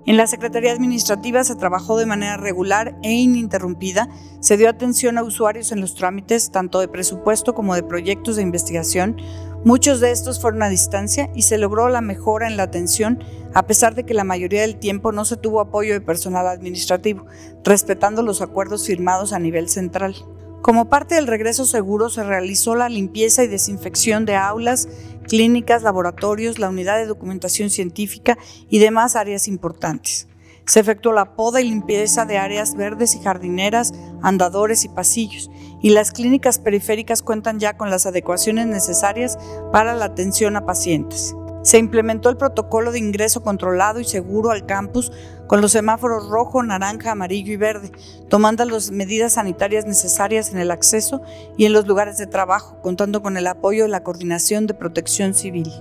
[0.08, 5.24] En la Secretaría Administrativa se trabajó de manera regular e ininterrumpida, se dio atención a
[5.24, 9.18] usuarios en los trámites tanto de presupuesto como de proyectos de investigación,
[9.64, 13.68] Muchos de estos fueron a distancia y se logró la mejora en la atención a
[13.68, 17.28] pesar de que la mayoría del tiempo no se tuvo apoyo de personal administrativo,
[17.64, 20.16] respetando los acuerdos firmados a nivel central.
[20.64, 24.88] Como parte del regreso seguro se realizó la limpieza y desinfección de aulas,
[25.28, 28.38] clínicas, laboratorios, la unidad de documentación científica
[28.70, 30.28] y demás áreas importantes.
[30.66, 35.50] Se efectuó la poda y limpieza de áreas verdes y jardineras, andadores y pasillos,
[35.82, 39.38] y las clínicas periféricas cuentan ya con las adecuaciones necesarias
[39.72, 41.36] para la atención a pacientes.
[41.64, 45.12] Se implementó el protocolo de ingreso controlado y seguro al campus
[45.48, 47.92] con los semáforos rojo, naranja, amarillo y verde,
[48.30, 51.22] tomando las medidas sanitarias necesarias en el acceso
[51.58, 55.34] y en los lugares de trabajo, contando con el apoyo de la Coordinación de Protección
[55.34, 55.72] Civil.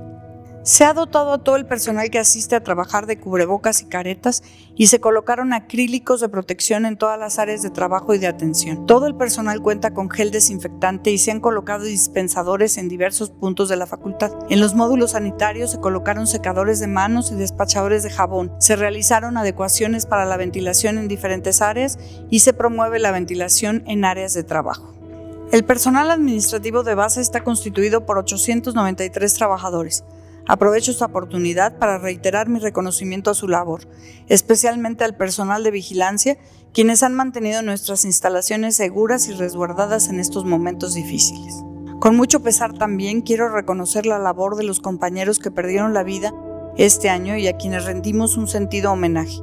[0.63, 4.43] Se ha dotado a todo el personal que asiste a trabajar de cubrebocas y caretas
[4.77, 8.85] y se colocaron acrílicos de protección en todas las áreas de trabajo y de atención.
[8.85, 13.71] Todo el personal cuenta con gel desinfectante y se han colocado dispensadores en diversos puntos
[13.71, 14.33] de la facultad.
[14.51, 18.53] En los módulos sanitarios se colocaron secadores de manos y despachadores de jabón.
[18.59, 21.99] Se realizaron adecuaciones para la ventilación en diferentes áreas
[22.29, 24.93] y se promueve la ventilación en áreas de trabajo.
[25.53, 30.05] El personal administrativo de base está constituido por 893 trabajadores.
[30.51, 33.87] Aprovecho esta oportunidad para reiterar mi reconocimiento a su labor,
[34.27, 36.39] especialmente al personal de vigilancia,
[36.75, 41.55] quienes han mantenido nuestras instalaciones seguras y resguardadas en estos momentos difíciles.
[42.01, 46.35] Con mucho pesar también quiero reconocer la labor de los compañeros que perdieron la vida
[46.77, 49.39] este año y a quienes rendimos un sentido homenaje.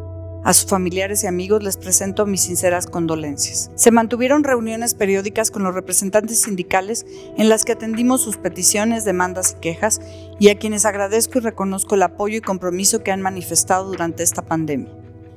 [0.47, 3.69] A sus familiares y amigos les presento mis sinceras condolencias.
[3.75, 9.57] Se mantuvieron reuniones periódicas con los representantes sindicales en las que atendimos sus peticiones, demandas
[9.57, 9.99] y quejas
[10.39, 14.41] y a quienes agradezco y reconozco el apoyo y compromiso que han manifestado durante esta
[14.41, 14.89] pandemia.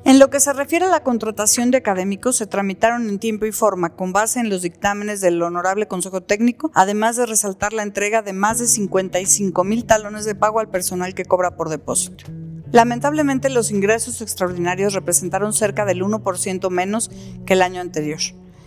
[0.04, 3.52] En lo que se refiere a la contratación de académicos, se tramitaron en tiempo y
[3.52, 8.22] forma con base en los dictámenes del Honorable Consejo Técnico, además de resaltar la entrega
[8.22, 12.26] de más de 55 mil talones de pago al personal que cobra por depósito.
[12.72, 17.10] Lamentablemente los ingresos extraordinarios representaron cerca del 1% menos
[17.44, 18.20] que el año anterior.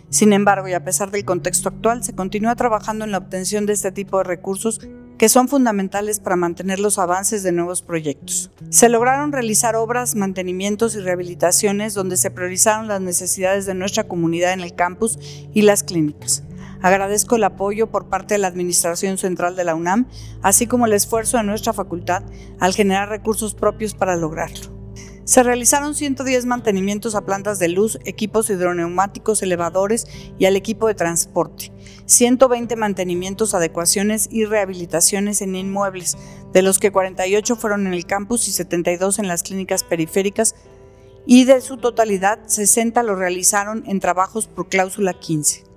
[0.09, 3.73] Sin embargo, y a pesar del contexto actual, se continúa trabajando en la obtención de
[3.73, 4.79] este tipo de recursos
[5.17, 8.51] que son fundamentales para mantener los avances de nuevos proyectos.
[8.69, 14.53] Se lograron realizar obras, mantenimientos y rehabilitaciones donde se priorizaron las necesidades de nuestra comunidad
[14.53, 15.17] en el campus
[15.53, 16.43] y las clínicas.
[16.83, 20.05] Agradezco el apoyo por parte de la Administración Central de la UNAM,
[20.41, 22.23] así como el esfuerzo de nuestra facultad
[22.59, 24.67] al generar recursos propios para lograrlo.
[25.23, 30.07] Se realizaron 110 mantenimientos a plantas de luz, equipos hidroneumáticos, elevadores
[30.37, 31.71] y al equipo de transporte,
[32.05, 36.17] 120 mantenimientos, adecuaciones y rehabilitaciones en inmuebles,
[36.51, 40.53] de los que 48 fueron en el campus y 72 en las clínicas periféricas,
[41.25, 45.71] y de su totalidad 60 lo realizaron en trabajos por cláusula 15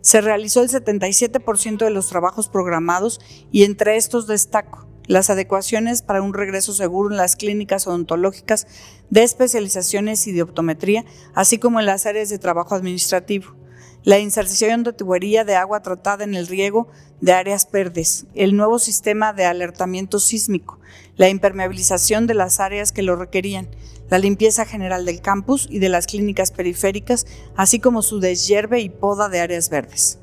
[0.00, 3.20] se realizó el 77% de los trabajos programados
[3.50, 8.68] y entre estos destaco las adecuaciones para un regreso seguro en las clínicas odontológicas
[9.10, 13.56] de especializaciones y de optometría, así como en las áreas de trabajo administrativo,
[14.04, 16.88] la inserción de tubería de agua tratada en el riego
[17.20, 20.78] de áreas verdes, el nuevo sistema de alertamiento sísmico,
[21.16, 23.68] la impermeabilización de las áreas que lo requerían,
[24.10, 28.90] la limpieza general del campus y de las clínicas periféricas, así como su deshierve y
[28.90, 30.18] poda de áreas verdes.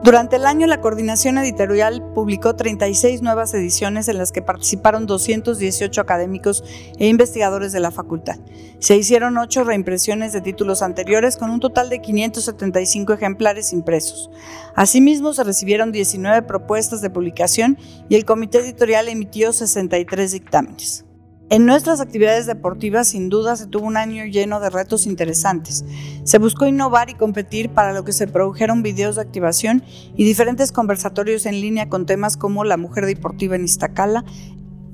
[0.05, 6.01] Durante el año, la coordinación editorial publicó 36 nuevas ediciones en las que participaron 218
[6.01, 6.63] académicos
[6.99, 8.37] e investigadores de la facultad.
[8.79, 14.31] Se hicieron ocho reimpresiones de títulos anteriores con un total de 575 ejemplares impresos.
[14.77, 17.77] Asimismo, se recibieron 19 propuestas de publicación
[18.09, 21.07] y el comité editorial emitió 63 dictámenes.
[21.49, 25.85] En nuestras actividades deportivas, sin duda, se tuvo un año lleno de retos interesantes.
[26.25, 29.85] Se buscó innovar y competir para lo que se produjeron videos de activación
[30.17, 34.25] y diferentes conversatorios en línea con temas como la mujer deportiva en Iztacala,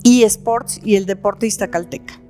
[0.05, 2.21] eSports y el deporte iztacalteca.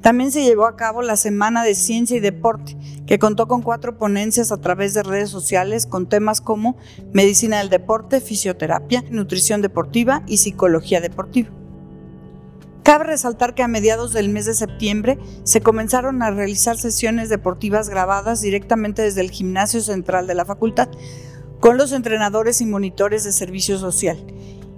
[0.00, 2.76] También se llevó a cabo la Semana de Ciencia y Deporte,
[3.06, 6.76] que contó con cuatro ponencias a través de redes sociales con temas como
[7.12, 11.59] medicina del deporte, fisioterapia, nutrición deportiva y psicología deportiva.
[12.82, 17.90] Cabe resaltar que a mediados del mes de septiembre se comenzaron a realizar sesiones deportivas
[17.90, 20.88] grabadas directamente desde el gimnasio central de la facultad,
[21.60, 24.24] con los entrenadores y monitores de servicio social.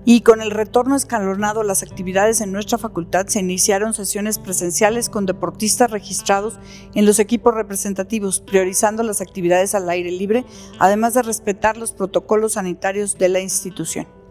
[0.04, 5.08] Y con el retorno escalonado a las actividades en nuestra facultad se iniciaron sesiones presenciales
[5.08, 6.58] con deportistas registrados
[6.94, 10.44] en los equipos representativos, priorizando las actividades al aire libre,
[10.80, 14.21] además de respetar los protocolos sanitarios de la institución.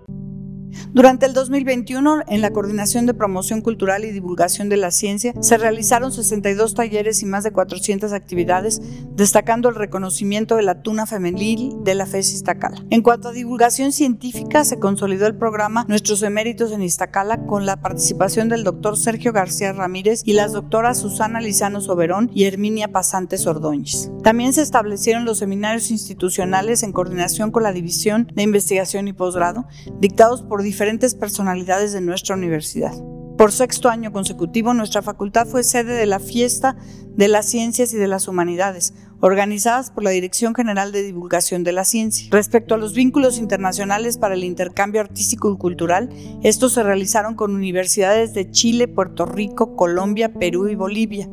[0.93, 5.57] Durante el 2021, en la Coordinación de Promoción Cultural y Divulgación de la Ciencia, se
[5.57, 8.81] realizaron 62 talleres y más de 400 actividades,
[9.15, 12.83] destacando el reconocimiento de la tuna femenil de la FES Iztacala.
[12.89, 17.81] En cuanto a divulgación científica, se consolidó el programa Nuestros Eméritos en Iztacala con la
[17.81, 23.47] participación del doctor Sergio García Ramírez y las doctoras Susana Lizano Soberón y Herminia Pasantes
[23.47, 24.11] Ordóñez.
[24.23, 29.65] También se establecieron los seminarios institucionales en coordinación con la División de Investigación y Posgrado,
[29.99, 32.91] dictados por diferentes diferentes personalidades de nuestra universidad.
[33.37, 36.75] Por sexto año consecutivo, nuestra facultad fue sede de la Fiesta
[37.15, 41.71] de las Ciencias y de las Humanidades, organizadas por la Dirección General de Divulgación de
[41.71, 42.29] la Ciencia.
[42.31, 46.09] Respecto a los vínculos internacionales para el intercambio artístico y cultural,
[46.41, 51.29] estos se realizaron con universidades de Chile, Puerto Rico, Colombia, Perú y Bolivia.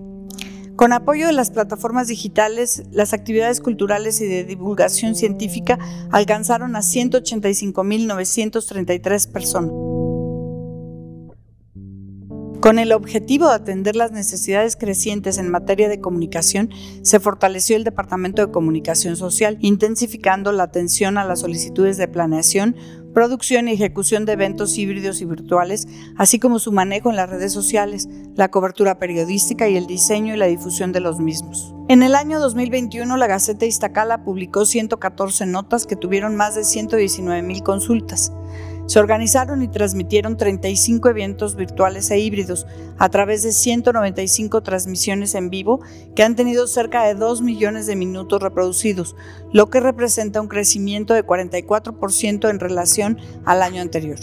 [0.79, 5.77] Con apoyo de las plataformas digitales, las actividades culturales y de divulgación científica
[6.13, 9.73] alcanzaron a 185.933 personas.
[12.61, 16.71] Con el objetivo de atender las necesidades crecientes en materia de comunicación,
[17.03, 22.77] se fortaleció el Departamento de Comunicación Social, intensificando la atención a las solicitudes de planeación,
[23.19, 27.53] producción y ejecución de eventos híbridos y virtuales, así como su manejo en las redes
[27.53, 31.75] sociales, la cobertura periodística y el diseño y la difusión de los mismos.
[31.89, 37.43] En el año 2021, la Gaceta Iztacala publicó 114 notas que tuvieron más de 119
[37.43, 38.33] mil consultas.
[38.89, 42.67] Se organizaron y transmitieron 35 eventos virtuales e híbridos
[42.97, 45.81] a través de 195 transmisiones en vivo
[46.17, 49.15] que han tenido cerca de 2 millones de minutos reproducidos,
[49.53, 54.21] lo que representa un crecimiento de 44% en relación al año anterior.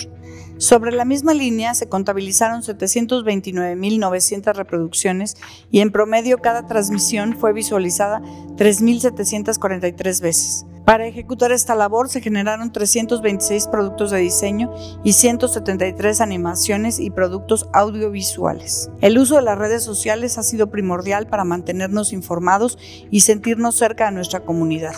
[0.58, 5.38] Sobre la misma línea se contabilizaron 729.900 reproducciones
[5.70, 8.20] y en promedio cada transmisión fue visualizada
[8.56, 10.66] 3.743 veces.
[10.86, 14.72] Para ejecutar esta labor se generaron 326 productos de diseño
[15.04, 18.92] y 173 animaciones y productos audiovisuales.
[19.02, 22.78] El uso de las redes sociales ha sido primordial para mantenernos informados
[23.10, 24.94] y sentirnos cerca de nuestra comunidad.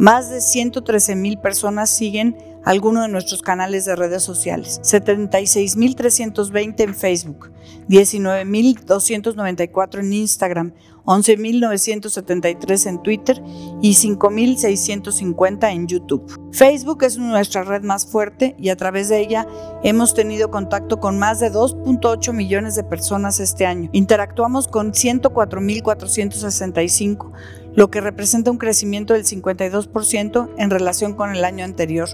[0.00, 6.94] Más de 113 mil personas siguen alguno de nuestros canales de redes sociales, 76.320 en
[6.94, 7.50] Facebook,
[7.88, 10.72] 19.294 en Instagram,
[11.10, 13.42] 11.973 en Twitter
[13.82, 16.40] y 5.650 en YouTube.
[16.52, 19.44] Facebook es nuestra red más fuerte y a través de ella
[19.82, 23.90] hemos tenido contacto con más de 2.8 millones de personas este año.
[23.92, 27.32] Interactuamos con 104.465
[27.74, 32.08] lo que representa un crecimiento del 52% en relación con el año anterior,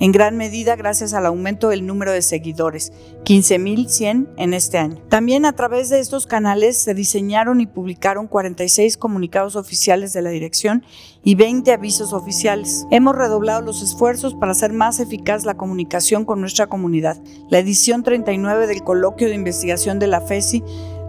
[0.00, 2.92] en gran medida gracias al aumento del número de seguidores,
[3.24, 4.98] 15.100 en este año.
[5.08, 10.30] También a través de estos canales se diseñaron y publicaron 46 comunicados oficiales de la
[10.30, 10.84] dirección
[11.22, 12.86] y 20 avisos oficiales.
[12.90, 17.18] Hemos redoblado los esfuerzos para hacer más eficaz la comunicación con nuestra comunidad.
[17.48, 20.62] La edición 39 del coloquio de investigación de la FESI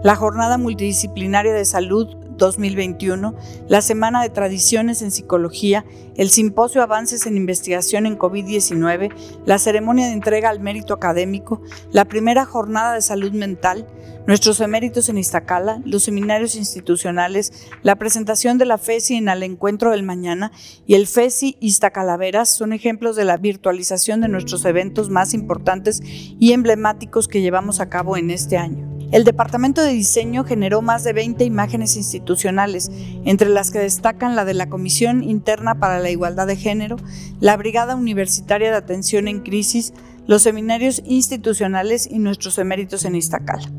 [0.04, 3.34] la Jornada Multidisciplinaria de Salud 2021,
[3.68, 5.84] la Semana de Tradiciones en Psicología,
[6.16, 9.12] el Simposio Avances en Investigación en COVID-19,
[9.46, 11.60] la ceremonia de entrega al mérito académico,
[11.90, 13.86] la primera jornada de salud mental,
[14.26, 19.90] nuestros eméritos en Iztacala, los seminarios institucionales, la presentación de la FESI en el encuentro
[19.90, 20.50] del mañana
[20.86, 26.52] y el FESI Iztacalaveras son ejemplos de la virtualización de nuestros eventos más importantes y
[26.52, 28.93] emblemáticos que llevamos a cabo en este año.
[29.12, 32.90] El Departamento de Diseño generó más de 20 imágenes institucionales,
[33.24, 36.96] entre las que destacan la de la Comisión Interna para la Igualdad de Género,
[37.40, 39.92] la Brigada Universitaria de Atención en Crisis,
[40.26, 43.70] los seminarios institucionales y nuestros eméritos en Iztacala.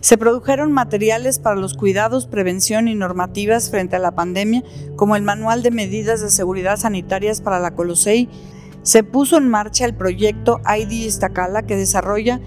[0.00, 4.62] Se produjeron materiales para los cuidados, prevención y normativas frente a la pandemia,
[4.94, 8.28] como el Manual de Medidas de Seguridad Sanitarias para la Colosei.
[8.82, 12.40] Se puso en marcha el proyecto ID Iztacala que desarrolla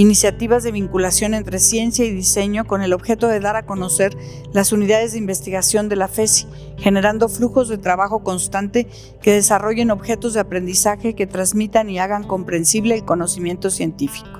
[0.00, 4.16] iniciativas de vinculación entre ciencia y diseño con el objeto de dar a conocer
[4.52, 6.46] las unidades de investigación de la FESI,
[6.76, 8.86] generando flujos de trabajo constante
[9.20, 14.38] que desarrollen objetos de aprendizaje que transmitan y hagan comprensible el conocimiento científico.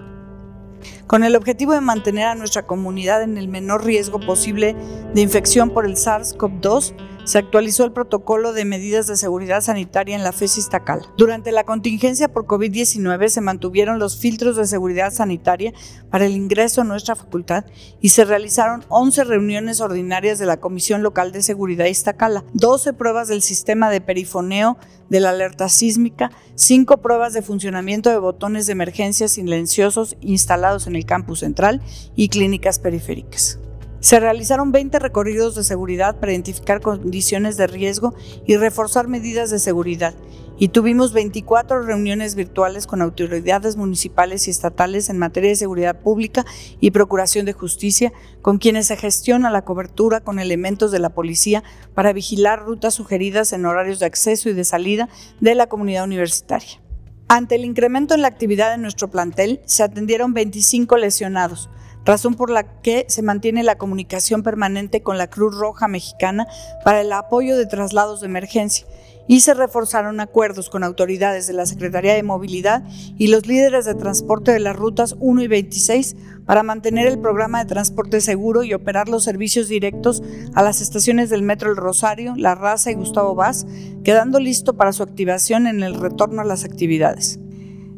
[1.09, 4.77] Con el objetivo de mantener a nuestra comunidad en el menor riesgo posible
[5.15, 6.93] de infección por el SARS-CoV-2,
[7.29, 11.03] se actualizó el protocolo de medidas de seguridad sanitaria en la FES Iztacala.
[11.19, 15.75] Durante la contingencia por COVID-19 se mantuvieron los filtros de seguridad sanitaria
[16.11, 17.67] para el ingreso a nuestra facultad
[18.01, 23.29] y se realizaron 11 reuniones ordinarias de la Comisión Local de Seguridad Iztacala, 12 pruebas
[23.29, 24.79] del sistema de perifoneo
[25.11, 30.97] de la alerta sísmica, 5 pruebas de funcionamiento de botones de emergencia silenciosos instalados en
[30.99, 31.81] el campus central
[32.15, 33.59] y clínicas periféricas.
[34.01, 38.15] Se realizaron 20 recorridos de seguridad para identificar condiciones de riesgo
[38.47, 40.15] y reforzar medidas de seguridad,
[40.59, 46.45] y tuvimos 24 reuniones virtuales con autoridades municipales y estatales en materia de seguridad pública
[46.81, 51.63] y procuración de justicia, con quienes se gestiona la cobertura con elementos de la policía
[51.95, 55.09] para vigilar rutas sugeridas en horarios de acceso y de salida
[55.41, 56.81] de la comunidad universitaria.
[57.31, 61.69] Ante el incremento en la actividad de nuestro plantel, se atendieron 25 lesionados,
[62.07, 66.47] razón por la que se mantiene la comunicación permanente con la Cruz Roja Mexicana
[66.87, 68.87] para el apoyo de traslados de emergencia
[69.29, 72.83] y se reforzaron acuerdos con autoridades de la Secretaría de Movilidad
[73.19, 76.17] y los líderes de transporte de las rutas 1 y 26
[76.47, 80.23] para mantener el programa de transporte seguro y operar los servicios directos
[80.55, 83.67] a las estaciones del Metro El Rosario, La Raza y Gustavo Vaz,
[84.03, 87.39] quedando listo para su activación en el retorno a las actividades.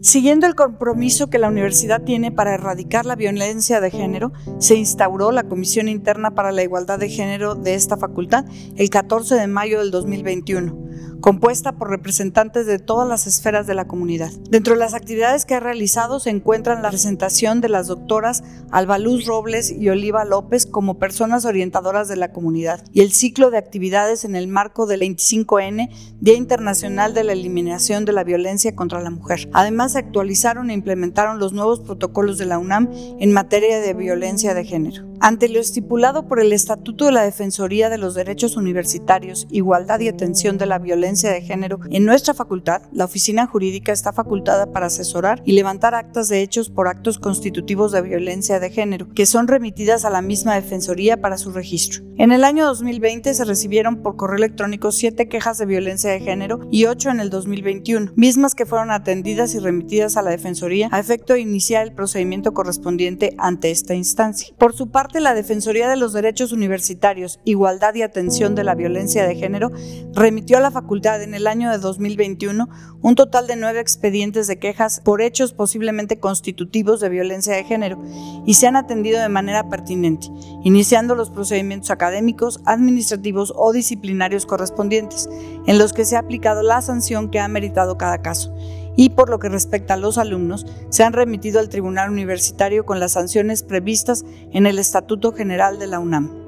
[0.03, 5.31] Siguiendo el compromiso que la universidad tiene para erradicar la violencia de género, se instauró
[5.31, 9.79] la Comisión Interna para la Igualdad de Género de esta facultad el 14 de mayo
[9.79, 10.91] del 2021
[11.21, 14.31] compuesta por representantes de todas las esferas de la comunidad.
[14.51, 19.27] Dentro de las actividades que ha realizado se encuentran la presentación de las doctoras Albaluz
[19.27, 24.25] Robles y Oliva López como personas orientadoras de la comunidad y el ciclo de actividades
[24.25, 25.91] en el marco del 25N,
[26.21, 29.49] Día Internacional de la Eliminación de la Violencia contra la Mujer.
[29.53, 34.55] Además, se actualizaron e implementaron los nuevos protocolos de la UNAM en materia de violencia
[34.55, 35.10] de género.
[35.23, 40.09] Ante lo estipulado por el Estatuto de la Defensoría de los Derechos Universitarios, Igualdad y
[40.09, 44.87] Atención de la Violencia de Género, en nuestra facultad, la oficina jurídica está facultada para
[44.87, 49.47] asesorar y levantar actas de hechos por actos constitutivos de violencia de género, que son
[49.47, 52.03] remitidas a la misma Defensoría para su registro.
[52.17, 56.61] En el año 2020 se recibieron por correo electrónico siete quejas de violencia de género
[56.71, 60.99] y ocho en el 2021, mismas que fueron atendidas y remitidas a la Defensoría a
[60.99, 64.55] efecto de iniciar el procedimiento correspondiente ante esta instancia.
[64.57, 69.27] Por su parte, la Defensoría de los Derechos Universitarios, Igualdad y Atención de la Violencia
[69.27, 69.73] de Género
[70.15, 72.69] remitió a la facultad en el año de 2021
[73.03, 78.01] un total de nueve expedientes de quejas por hechos posiblemente constitutivos de violencia de género
[78.47, 80.29] y se han atendido de manera pertinente,
[80.63, 85.29] iniciando los procedimientos académicos, administrativos o disciplinarios correspondientes,
[85.67, 88.55] en los que se ha aplicado la sanción que ha meritado cada caso
[88.97, 93.01] y por lo que respecta a los alumnos, se han remitido al Tribunal Universitario con
[93.01, 96.41] las sanciones previstas en el Estatuto General de la UNAM.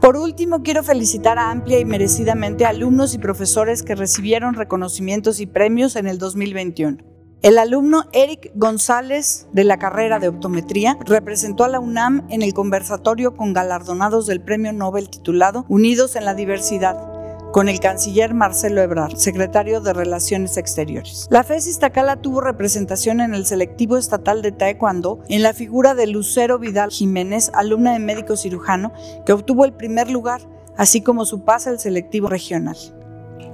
[0.00, 5.46] Por último, quiero felicitar a amplia y merecidamente alumnos y profesores que recibieron reconocimientos y
[5.46, 6.98] premios en el 2021.
[7.42, 12.52] El alumno Eric González de la carrera de optometría representó a la UNAM en el
[12.54, 17.17] conversatorio con galardonados del Premio Nobel titulado Unidos en la Diversidad,
[17.52, 21.26] con el canciller Marcelo Ebrard, secretario de Relaciones Exteriores.
[21.30, 26.06] La FES Iztacala tuvo representación en el selectivo estatal de Taekwondo en la figura de
[26.06, 28.92] Lucero Vidal Jiménez, alumna de médico cirujano,
[29.24, 30.42] que obtuvo el primer lugar,
[30.76, 32.76] así como su pase al selectivo regional.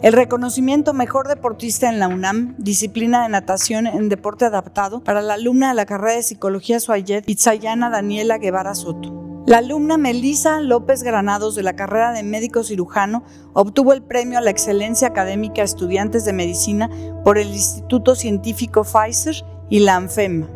[0.04, 5.32] El reconocimiento Mejor Deportista en la UNAM, disciplina de natación en deporte adaptado para la
[5.32, 9.42] alumna de la carrera de Psicología Suayet, Itzayana Daniela Guevara Soto.
[9.46, 13.24] La alumna Melisa López Granados de la carrera de médico cirujano
[13.54, 16.90] obtuvo el premio a la excelencia académica estudiantes de medicina
[17.24, 19.36] por el Instituto Científico Pfizer
[19.70, 20.46] y la ANFEM.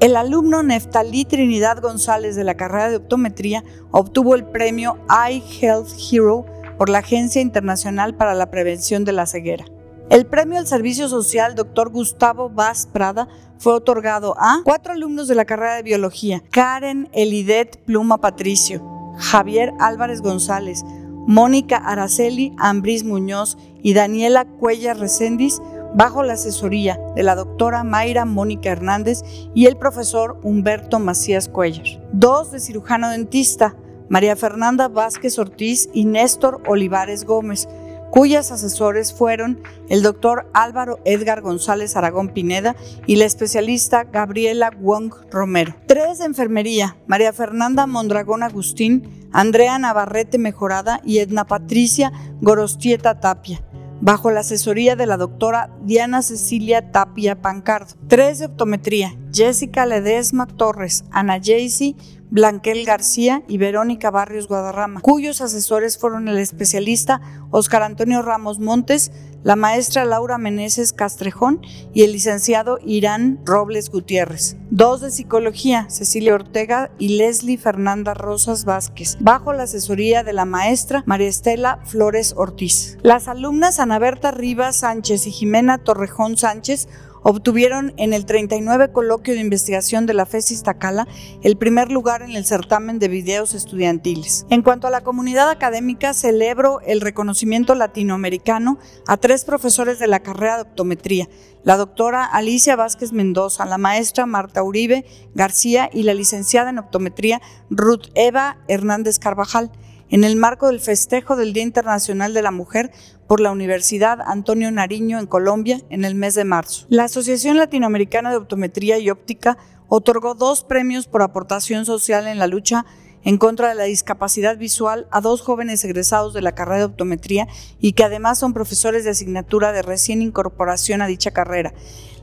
[0.00, 5.88] El alumno Neftalí Trinidad González de la carrera de optometría obtuvo el premio Eye Health
[6.12, 6.44] Hero
[6.78, 9.64] por la Agencia Internacional para la Prevención de la Ceguera.
[10.10, 11.90] El premio al servicio social Dr.
[11.90, 17.78] Gustavo Vaz Prada fue otorgado a cuatro alumnos de la carrera de biología, Karen Elidet
[17.84, 20.82] Pluma Patricio, Javier Álvarez González,
[21.26, 25.60] Mónica Araceli Ambris Muñoz y Daniela Cuellar Recendis,
[25.94, 29.22] bajo la asesoría de la doctora Mayra Mónica Hernández
[29.54, 31.84] y el profesor Humberto Macías Cuellar.
[32.12, 33.76] Dos de cirujano dentista,
[34.08, 37.68] María Fernanda Vázquez Ortiz y Néstor Olivares Gómez,
[38.10, 42.74] cuyas asesores fueron el doctor Álvaro Edgar González Aragón Pineda
[43.06, 45.74] y la especialista Gabriela Wong Romero.
[45.86, 53.62] Tres de enfermería, María Fernanda Mondragón Agustín, Andrea Navarrete Mejorada y Edna Patricia Gorostieta Tapia
[54.00, 57.94] bajo la asesoría de la doctora Diana Cecilia Tapia Pancardo.
[58.06, 61.96] Tres de optometría, Jessica Ledesma Torres, Ana Jaycee
[62.30, 67.20] Blanquel García y Verónica Barrios Guadarrama, cuyos asesores fueron el especialista
[67.50, 69.12] Oscar Antonio Ramos Montes,
[69.44, 71.60] la maestra Laura Meneses Castrejón
[71.94, 74.56] y el licenciado Irán Robles Gutiérrez.
[74.70, 80.44] Dos de psicología, Cecilia Ortega y Leslie Fernanda Rosas Vázquez, bajo la asesoría de la
[80.44, 82.98] maestra María Estela Flores Ortiz.
[83.02, 86.88] Las alumnas Ana Berta Rivas Sánchez y Jimena Torrejón Sánchez
[87.22, 91.06] obtuvieron en el 39 coloquio de investigación de la FES Iztacala
[91.42, 94.46] el primer lugar en el certamen de videos estudiantiles.
[94.50, 100.20] En cuanto a la comunidad académica, celebro el reconocimiento latinoamericano a tres profesores de la
[100.20, 101.28] carrera de optometría,
[101.64, 105.04] la doctora Alicia Vázquez Mendoza, la maestra Marta Uribe
[105.34, 107.40] García y la licenciada en optometría
[107.70, 109.70] Ruth Eva Hernández Carvajal
[110.10, 112.90] en el marco del festejo del Día Internacional de la Mujer
[113.26, 116.86] por la Universidad Antonio Nariño en Colombia en el mes de marzo.
[116.88, 122.46] La Asociación Latinoamericana de Optometría y Óptica otorgó dos premios por aportación social en la
[122.46, 122.86] lucha
[123.24, 127.48] en contra de la discapacidad visual a dos jóvenes egresados de la carrera de optometría
[127.80, 131.74] y que además son profesores de asignatura de recién incorporación a dicha carrera.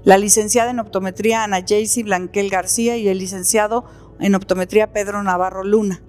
[0.04, 3.86] La licenciada en optometría Ana Jaycee Blanquel García y el licenciado
[4.20, 6.02] en optometría Pedro Navarro Luna.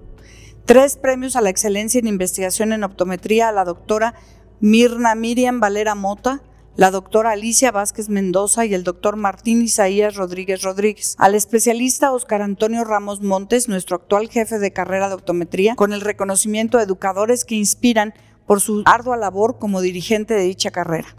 [0.67, 4.15] Tres premios a la excelencia en investigación en optometría a la doctora
[4.59, 6.43] Mirna Miriam Valera Mota,
[6.75, 11.15] la doctora Alicia Vázquez Mendoza y el doctor Martín Isaías Rodríguez Rodríguez.
[11.19, 16.01] Al especialista Oscar Antonio Ramos Montes, nuestro actual jefe de carrera de optometría, con el
[16.01, 18.13] reconocimiento de educadores que inspiran
[18.45, 21.15] por su ardua labor como dirigente de dicha carrera.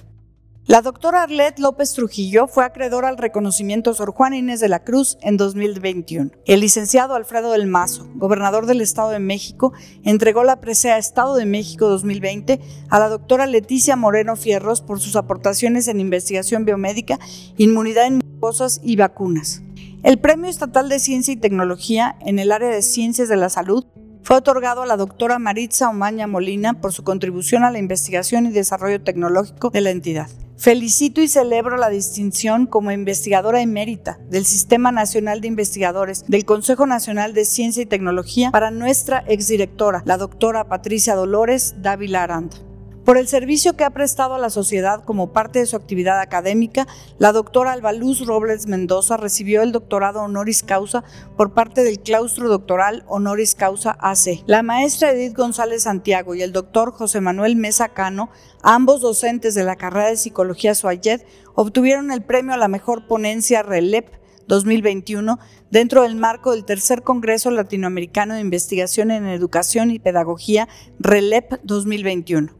[0.68, 5.16] La doctora Arlette López Trujillo fue acreedora al reconocimiento Sor Juana Inés de la Cruz
[5.22, 6.30] en 2021.
[6.44, 9.72] El licenciado Alfredo del Mazo, gobernador del Estado de México,
[10.04, 12.60] entregó la presea Estado de México 2020
[12.90, 17.18] a la doctora Leticia Moreno Fierros por sus aportaciones en investigación biomédica,
[17.56, 19.62] inmunidad en mucosas y vacunas.
[20.02, 23.86] El Premio Estatal de Ciencia y Tecnología en el área de Ciencias de la Salud
[24.22, 28.50] fue otorgado a la doctora Maritza Omaña Molina por su contribución a la investigación y
[28.50, 30.28] desarrollo tecnológico de la entidad.
[30.58, 36.84] Felicito y celebro la distinción como investigadora emérita del Sistema Nacional de Investigadores del Consejo
[36.84, 42.67] Nacional de Ciencia y Tecnología para nuestra exdirectora, la doctora Patricia Dolores Dávila Aranda.
[43.08, 46.86] Por el servicio que ha prestado a la sociedad como parte de su actividad académica,
[47.16, 51.04] la doctora Albaluz Robles Mendoza recibió el doctorado honoris causa
[51.34, 54.44] por parte del claustro doctoral honoris causa AC.
[54.44, 58.28] La maestra Edith González Santiago y el doctor José Manuel Mesa Cano,
[58.62, 63.62] ambos docentes de la carrera de Psicología Suayet, obtuvieron el premio a la mejor ponencia
[63.62, 64.06] RELEP
[64.48, 65.38] 2021
[65.70, 72.57] dentro del marco del Tercer Congreso Latinoamericano de Investigación en Educación y Pedagogía RELEP 2021.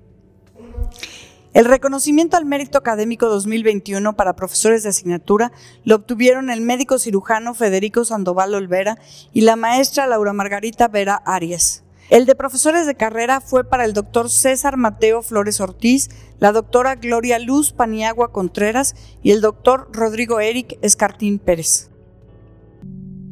[1.54, 5.50] El reconocimiento al mérito académico 2021 para profesores de asignatura
[5.82, 8.98] lo obtuvieron el médico cirujano Federico Sandoval Olvera
[9.32, 11.82] y la maestra Laura Margarita Vera Arias.
[12.10, 16.08] El de profesores de carrera fue para el doctor César Mateo Flores Ortiz,
[16.38, 21.90] la doctora Gloria Luz Paniagua Contreras y el doctor Rodrigo Eric Escartín Pérez.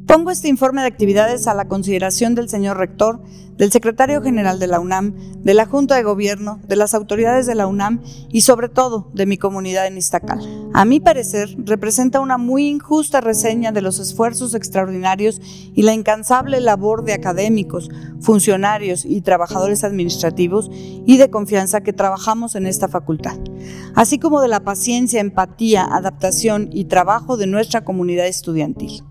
[0.07, 3.20] Pongo este informe de actividades a la consideración del señor rector,
[3.57, 7.57] del secretario general de la UNAM, de la Junta de Gobierno, de las autoridades de
[7.57, 10.38] la UNAM y sobre todo de mi comunidad en Iztacal.
[10.74, 15.40] A mi parecer, representa una muy injusta reseña de los esfuerzos extraordinarios
[15.74, 17.90] y la incansable labor de académicos,
[18.20, 23.38] funcionarios y trabajadores administrativos y de confianza que trabajamos en esta facultad,
[23.96, 29.02] así como de la paciencia, empatía, adaptación y trabajo de nuestra comunidad estudiantil.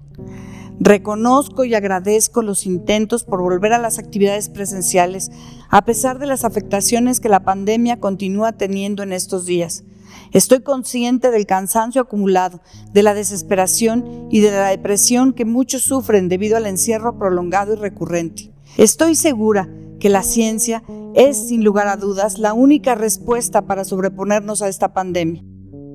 [0.79, 5.31] Reconozco y agradezco los intentos por volver a las actividades presenciales,
[5.69, 9.83] a pesar de las afectaciones que la pandemia continúa teniendo en estos días.
[10.31, 12.61] Estoy consciente del cansancio acumulado,
[12.91, 17.77] de la desesperación y de la depresión que muchos sufren debido al encierro prolongado y
[17.77, 18.51] recurrente.
[18.77, 19.69] Estoy segura
[19.99, 24.93] que la ciencia es, sin lugar a dudas, la única respuesta para sobreponernos a esta
[24.93, 25.43] pandemia.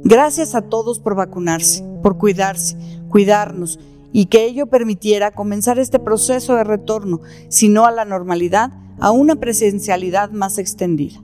[0.02, 2.76] Gracias a todos por vacunarse, por cuidarse,
[3.10, 3.78] cuidarnos
[4.12, 9.10] y que ello permitiera comenzar este proceso de retorno, si no a la normalidad, a
[9.10, 11.22] una presencialidad más extendida.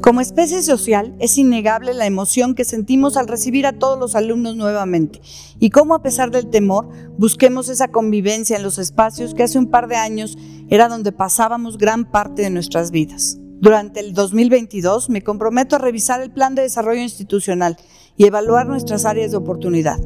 [0.00, 4.56] Como especie social, es innegable la emoción que sentimos al recibir a todos los alumnos
[4.56, 5.20] nuevamente
[5.60, 6.88] y cómo a pesar del temor
[7.18, 10.38] busquemos esa convivencia en los espacios que hace un par de años
[10.70, 13.38] era donde pasábamos gran parte de nuestras vidas.
[13.60, 17.76] Durante el 2022 me comprometo a revisar el plan de desarrollo institucional
[18.16, 20.00] y evaluar nuestras áreas de oportunidad.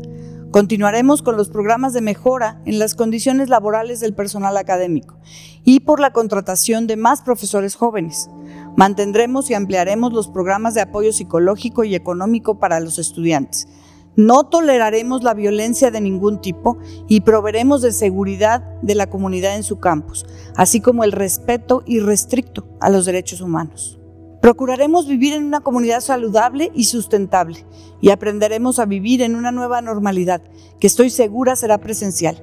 [0.57, 5.19] Continuaremos con los programas de mejora en las condiciones laborales del personal académico
[5.65, 8.31] y por la contratación de más profesores jóvenes.
[8.75, 13.69] Mantendremos y ampliaremos los programas de apoyo psicológico y económico para los estudiantes.
[14.17, 19.63] No toleraremos la violencia de ningún tipo y proveeremos de seguridad de la comunidad en
[19.63, 20.25] su campus,
[20.57, 24.01] así como el respeto irrestricto a los derechos humanos.
[24.47, 27.67] Procuraremos vivir en una comunidad saludable y sustentable
[28.01, 30.41] y aprenderemos a vivir en una nueva normalidad
[30.79, 32.41] que estoy segura será presencial,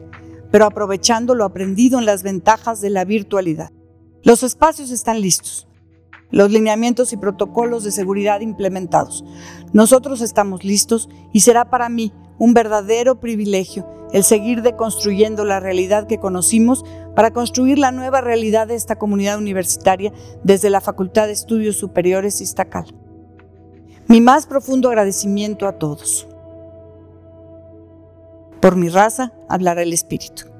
[0.51, 3.71] pero aprovechando lo aprendido en las ventajas de la virtualidad.
[4.21, 5.65] Los espacios están listos,
[6.29, 9.23] los lineamientos y protocolos de seguridad implementados.
[9.71, 16.07] Nosotros estamos listos y será para mí un verdadero privilegio el seguir deconstruyendo la realidad
[16.07, 16.85] que conocimos
[17.15, 22.39] para construir la nueva realidad de esta comunidad universitaria desde la Facultad de Estudios Superiores
[22.39, 22.95] Iztacal.
[24.07, 26.27] Mi más profundo agradecimiento a todos.
[28.61, 30.52] Por mi raza hablará el Espíritu.